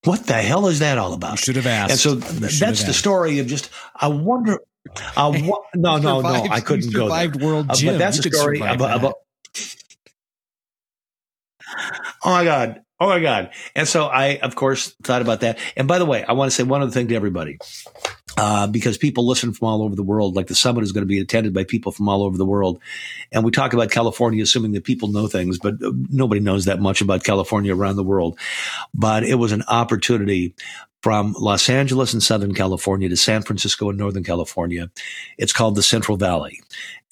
What 0.04 0.26
the 0.26 0.34
hell 0.34 0.66
is 0.68 0.78
that 0.78 0.96
all 0.98 1.12
about? 1.12 1.32
You 1.32 1.36
should 1.36 1.56
have 1.56 1.66
asked. 1.66 1.90
And 1.90 2.00
so 2.00 2.14
that's 2.14 2.84
the 2.84 2.94
story 2.94 3.38
of 3.38 3.46
just 3.46 3.70
I 3.94 4.08
wonder. 4.08 4.60
I 5.16 5.26
wa- 5.46 5.62
no, 5.74 5.98
no, 5.98 6.20
no, 6.22 6.28
I 6.28 6.60
couldn't 6.60 6.92
go 6.92 7.08
there. 7.08 7.30
World 7.38 7.70
uh, 7.70 7.74
Gym. 7.74 7.94
but 7.94 7.98
that's 7.98 8.24
you 8.24 8.30
a 8.30 8.34
story 8.34 8.60
about, 8.60 8.96
about. 8.96 9.14
Oh 12.22 12.30
my 12.30 12.44
god! 12.44 12.82
Oh 12.98 13.08
my 13.08 13.20
god! 13.20 13.50
And 13.76 13.86
so 13.86 14.06
I, 14.06 14.38
of 14.38 14.56
course, 14.56 14.94
thought 15.02 15.22
about 15.22 15.40
that. 15.40 15.58
And 15.76 15.86
by 15.86 15.98
the 15.98 16.04
way, 16.04 16.24
I 16.24 16.32
want 16.32 16.50
to 16.50 16.54
say 16.54 16.64
one 16.64 16.82
other 16.82 16.90
thing 16.90 17.08
to 17.08 17.14
everybody. 17.14 17.58
Uh, 18.42 18.66
because 18.66 18.96
people 18.96 19.26
listen 19.26 19.52
from 19.52 19.68
all 19.68 19.82
over 19.82 19.94
the 19.94 20.02
world. 20.02 20.34
Like 20.34 20.46
the 20.46 20.54
summit 20.54 20.82
is 20.82 20.92
going 20.92 21.02
to 21.02 21.06
be 21.06 21.20
attended 21.20 21.52
by 21.52 21.64
people 21.64 21.92
from 21.92 22.08
all 22.08 22.22
over 22.22 22.38
the 22.38 22.46
world. 22.46 22.80
And 23.30 23.44
we 23.44 23.50
talk 23.50 23.74
about 23.74 23.90
California, 23.90 24.42
assuming 24.42 24.72
that 24.72 24.84
people 24.84 25.08
know 25.08 25.26
things, 25.26 25.58
but 25.58 25.74
nobody 26.08 26.40
knows 26.40 26.64
that 26.64 26.80
much 26.80 27.02
about 27.02 27.22
California 27.22 27.76
around 27.76 27.96
the 27.96 28.02
world. 28.02 28.38
But 28.94 29.24
it 29.24 29.34
was 29.34 29.52
an 29.52 29.62
opportunity 29.68 30.54
from 31.02 31.34
Los 31.38 31.68
Angeles 31.68 32.12
in 32.12 32.20
Southern 32.20 32.54
California 32.54 33.08
to 33.08 33.16
San 33.16 33.42
Francisco 33.42 33.90
in 33.90 33.96
Northern 33.96 34.24
California. 34.24 34.90
It's 35.38 35.52
called 35.52 35.74
the 35.74 35.82
Central 35.82 36.16
Valley 36.16 36.60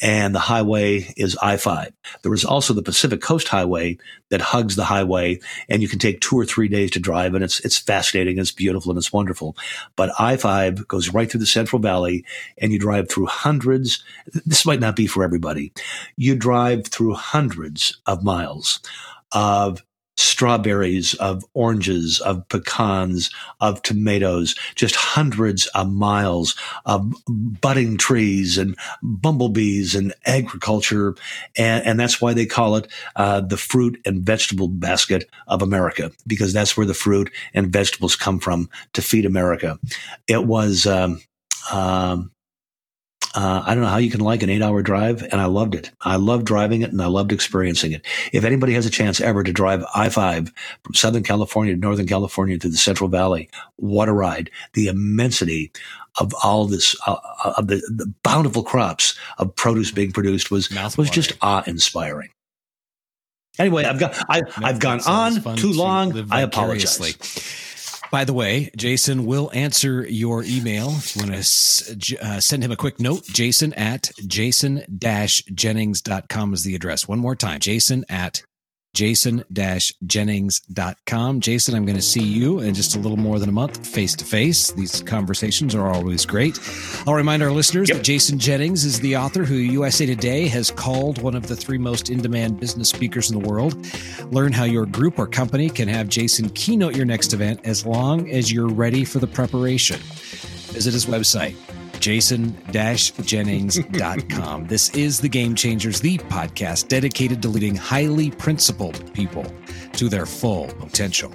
and 0.01 0.35
the 0.35 0.41
highway 0.41 1.13
is 1.17 1.37
I-5. 1.41 1.93
There 2.23 2.35
is 2.35 2.45
also 2.45 2.73
the 2.73 2.83
Pacific 2.83 3.21
Coast 3.21 3.49
Highway 3.49 3.99
that 4.29 4.41
hugs 4.41 4.77
the 4.77 4.85
highway 4.85 5.41
and 5.69 5.83
you 5.83 5.89
can 5.89 5.99
take 5.99 6.21
two 6.21 6.39
or 6.39 6.45
three 6.45 6.69
days 6.69 6.91
to 6.93 7.01
drive 7.01 7.35
and 7.35 7.43
it's, 7.43 7.61
it's 7.61 7.79
fascinating. 7.79 8.39
It's 8.39 8.53
beautiful 8.53 8.91
and 8.91 8.99
it's 8.99 9.13
wonderful. 9.13 9.57
But 9.97 10.11
I-5 10.19 10.87
goes 10.87 11.13
right 11.13 11.31
through 11.31 11.41
the 11.41 11.47
Central 11.47 11.81
Valley 11.81 12.25
and 12.59 12.73
you 12.73 12.79
drive 12.79 13.09
through 13.09 13.27
hundreds. 13.27 14.05
This 14.47 14.67
might 14.67 14.81
not 14.81 14.97
be 14.97 15.07
for 15.07 15.25
everybody. 15.25 15.73
You 16.17 16.37
drive 16.37 16.87
through 16.87 17.15
hundreds 17.15 18.01
of 18.07 18.23
miles 18.23 18.81
of 19.33 19.83
strawberries, 20.19 21.15
of 21.15 21.45
oranges, 21.55 22.21
of 22.21 22.47
pecans, 22.49 23.31
of 23.61 23.81
tomatoes, 23.83 24.55
just 24.75 24.97
hundreds 24.97 25.67
of 25.69 25.93
miles 25.93 26.57
of 26.87 27.13
budding 27.27 27.97
trees 27.97 28.59
and 28.59 28.77
bumblebees 29.03 29.95
and 29.95 30.13
agriculture. 30.27 31.15
And, 31.57 31.87
and 31.87 32.01
that's 32.01 32.21
why 32.21 32.35
they 32.35 32.47
call 32.47 32.77
it 32.77 32.89
uh, 33.17 33.41
the 33.41 33.57
fruit 33.57 34.01
and 34.05 34.23
vegetable 34.23 34.69
basket 34.69 35.29
of 35.47 35.63
America, 35.63 36.11
because 36.27 36.53
that's 36.53 36.77
where 36.77 36.87
the 36.87 36.95
fruit 36.95 37.33
and 37.55 37.73
vegetables 37.73 38.17
come 38.17 38.41
from 38.41 38.69
to 38.95 39.03
feed 39.03 39.25
America. 39.25 39.79
It 40.27 40.45
was, 40.45 40.87
um, 40.87 41.21
um, 41.73 42.33
uh, 43.35 43.63
I 43.65 43.75
don't 43.75 43.83
know 43.83 43.91
how 43.91 43.99
you 43.99 44.11
can 44.11 44.21
like 44.21 44.43
an 44.43 44.51
eight 44.51 44.63
hour 44.63 44.83
drive, 44.83 45.23
and 45.23 45.41
I 45.41 45.47
loved 45.47 45.75
it. 45.75 45.91
I 46.01 46.17
loved 46.17 46.47
driving 46.47 46.83
it 46.83 46.91
and 46.91 47.03
I 47.03 47.07
loved 47.07 47.33
experiencing 47.33 47.93
it. 47.93 48.05
If 48.33 48.45
anybody 48.45 48.73
has 48.75 48.87
a 48.87 48.91
chance 48.91 49.21
ever 49.21 49.43
to 49.43 49.53
drive 49.53 49.85
I 49.95 50.09
5 50.09 50.53
from 50.83 50.95
Southern 50.95 51.23
California 51.23 51.75
to 51.75 51.81
Northern 51.81 52.07
California 52.07 52.59
to 52.59 52.69
the 52.69 52.77
Central 52.77 53.09
Valley, 53.09 53.51
what 53.77 54.09
a 54.09 54.13
ride. 54.13 54.51
The 54.73 54.89
immensity 54.89 55.73
of 56.19 56.33
all 56.43 56.67
this, 56.67 56.97
uh, 57.07 57.17
uh 57.45 57.55
of 57.59 57.69
the, 57.69 57.77
the, 57.95 58.13
bountiful 58.23 58.63
crops 58.63 59.17
of 59.39 59.55
produce 59.55 59.93
being 59.93 60.11
produced 60.11 60.51
was, 60.51 60.69
was 60.97 61.11
just 61.11 61.33
awe 61.43 61.63
inspiring. 61.67 62.31
Anyway, 63.59 63.85
I've 63.85 63.99
got, 63.99 64.17
I, 64.29 64.43
have 64.63 64.79
gone 64.79 65.01
on 65.07 65.57
too 65.57 65.73
long. 65.73 66.29
I 66.31 66.43
apologize. 66.43 67.68
By 68.11 68.25
the 68.25 68.33
way, 68.33 68.71
Jason 68.77 69.27
will 69.27 69.51
answer 69.53 70.07
your 70.09 70.43
email. 70.45 70.95
If 70.97 71.15
you 71.15 71.21
want 71.23 71.45
to 71.45 72.19
uh, 72.25 72.41
send 72.41 72.65
him 72.65 72.73
a 72.73 72.77
quick 72.77 72.99
note, 73.01 73.25
jason 73.25 73.75
at 73.75 74.11
jason-jennings.com 74.27 76.55
is 76.55 76.65
the 76.65 76.75
address. 76.75 77.07
One 77.07 77.19
more 77.19 77.37
time, 77.37 77.61
jason 77.61 78.07
at 78.09 78.45
jason-jennings.com. 78.99 81.41
Jason, 81.41 81.75
I'm 81.77 81.87
going 81.87 81.95
to 81.95 82.03
see 82.03 82.23
you 82.23 82.59
in 82.59 82.75
just 82.75 82.97
a 82.97 82.99
little 82.99 83.17
more 83.17 83.39
than 83.39 83.49
a 83.49 83.53
month 83.53 83.87
face 83.87 84.17
to 84.17 84.25
face. 84.25 84.73
These 84.73 85.03
conversations 85.03 85.77
are 85.77 85.93
always 85.93 86.27
great. 86.27 86.59
I'll 87.07 87.15
remind 87.15 87.45
our 87.45 87.53
listeners 87.53 87.89
yep. 87.89 87.99
that 87.99 88.03
Jason 88.03 88.41
Jennings 88.41 88.85
is 88.85 88.99
the 88.99 89.17
author 89.17 89.45
who 89.45 89.55
USA 89.55 90.05
Today 90.05 90.49
has 90.49 90.73
called 90.73 91.23
one 91.23 91.37
of 91.37 91.47
the 91.47 91.55
three 91.55 91.79
most 91.79 92.11
in 92.11 92.21
demand 92.21 92.59
business 92.59 92.89
speakers 92.89 93.31
in 93.31 93.41
the 93.41 93.49
world. 93.49 93.77
Learn 94.33 94.53
how 94.53 94.65
your 94.65 94.85
group 94.85 95.17
or 95.19 95.29
company 95.29 95.71
can 95.71 95.87
have 95.87 96.09
Jason 96.09 96.51
keynote 96.51 96.97
your 96.97 97.07
next 97.07 97.33
event 97.33 97.61
as 97.63 97.87
long 97.87 98.29
as 98.29 98.51
you're 98.51 98.69
ready 98.69 99.05
for 99.05 99.21
the 99.21 99.29
preparation. 99.29 100.01
Visit 100.73 100.93
his 100.93 101.07
website, 101.07 101.55
jason-jennings.com. 102.01 104.67
this 104.67 104.91
is 104.91 105.21
the 105.21 105.29
Game 105.29 105.55
Changers, 105.55 106.01
the 106.01 106.19
podcast 106.19 106.89
dedicated 106.89 107.41
to 107.43 107.49
leading 107.49 107.77
highly 107.77 108.31
principled 108.31 109.15
people 109.15 109.47
to 109.93 110.09
their 110.09 110.27
full 110.27 110.67
potential. 110.75 111.33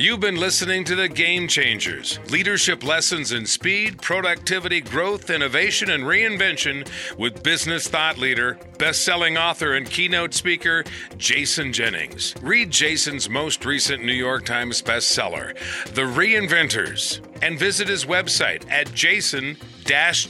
You've 0.00 0.20
been 0.20 0.36
listening 0.36 0.84
to 0.84 0.94
the 0.94 1.10
Game 1.10 1.46
Changers 1.46 2.20
leadership 2.30 2.82
lessons 2.82 3.32
in 3.32 3.44
speed, 3.44 4.00
productivity, 4.00 4.80
growth, 4.80 5.28
innovation, 5.28 5.90
and 5.90 6.04
reinvention 6.04 6.88
with 7.18 7.42
business 7.42 7.86
thought 7.86 8.16
leader, 8.16 8.58
best 8.78 9.04
selling 9.04 9.36
author, 9.36 9.74
and 9.74 9.84
keynote 9.84 10.32
speaker, 10.32 10.84
Jason 11.18 11.70
Jennings. 11.70 12.34
Read 12.40 12.70
Jason's 12.70 13.28
most 13.28 13.66
recent 13.66 14.02
New 14.02 14.14
York 14.14 14.46
Times 14.46 14.80
bestseller, 14.80 15.54
The 15.92 16.00
Reinventors, 16.00 17.20
and 17.42 17.58
visit 17.58 17.88
his 17.88 18.06
website 18.06 18.66
at 18.70 18.94
jason 18.94 19.58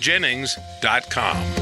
jennings.com. 0.01 1.60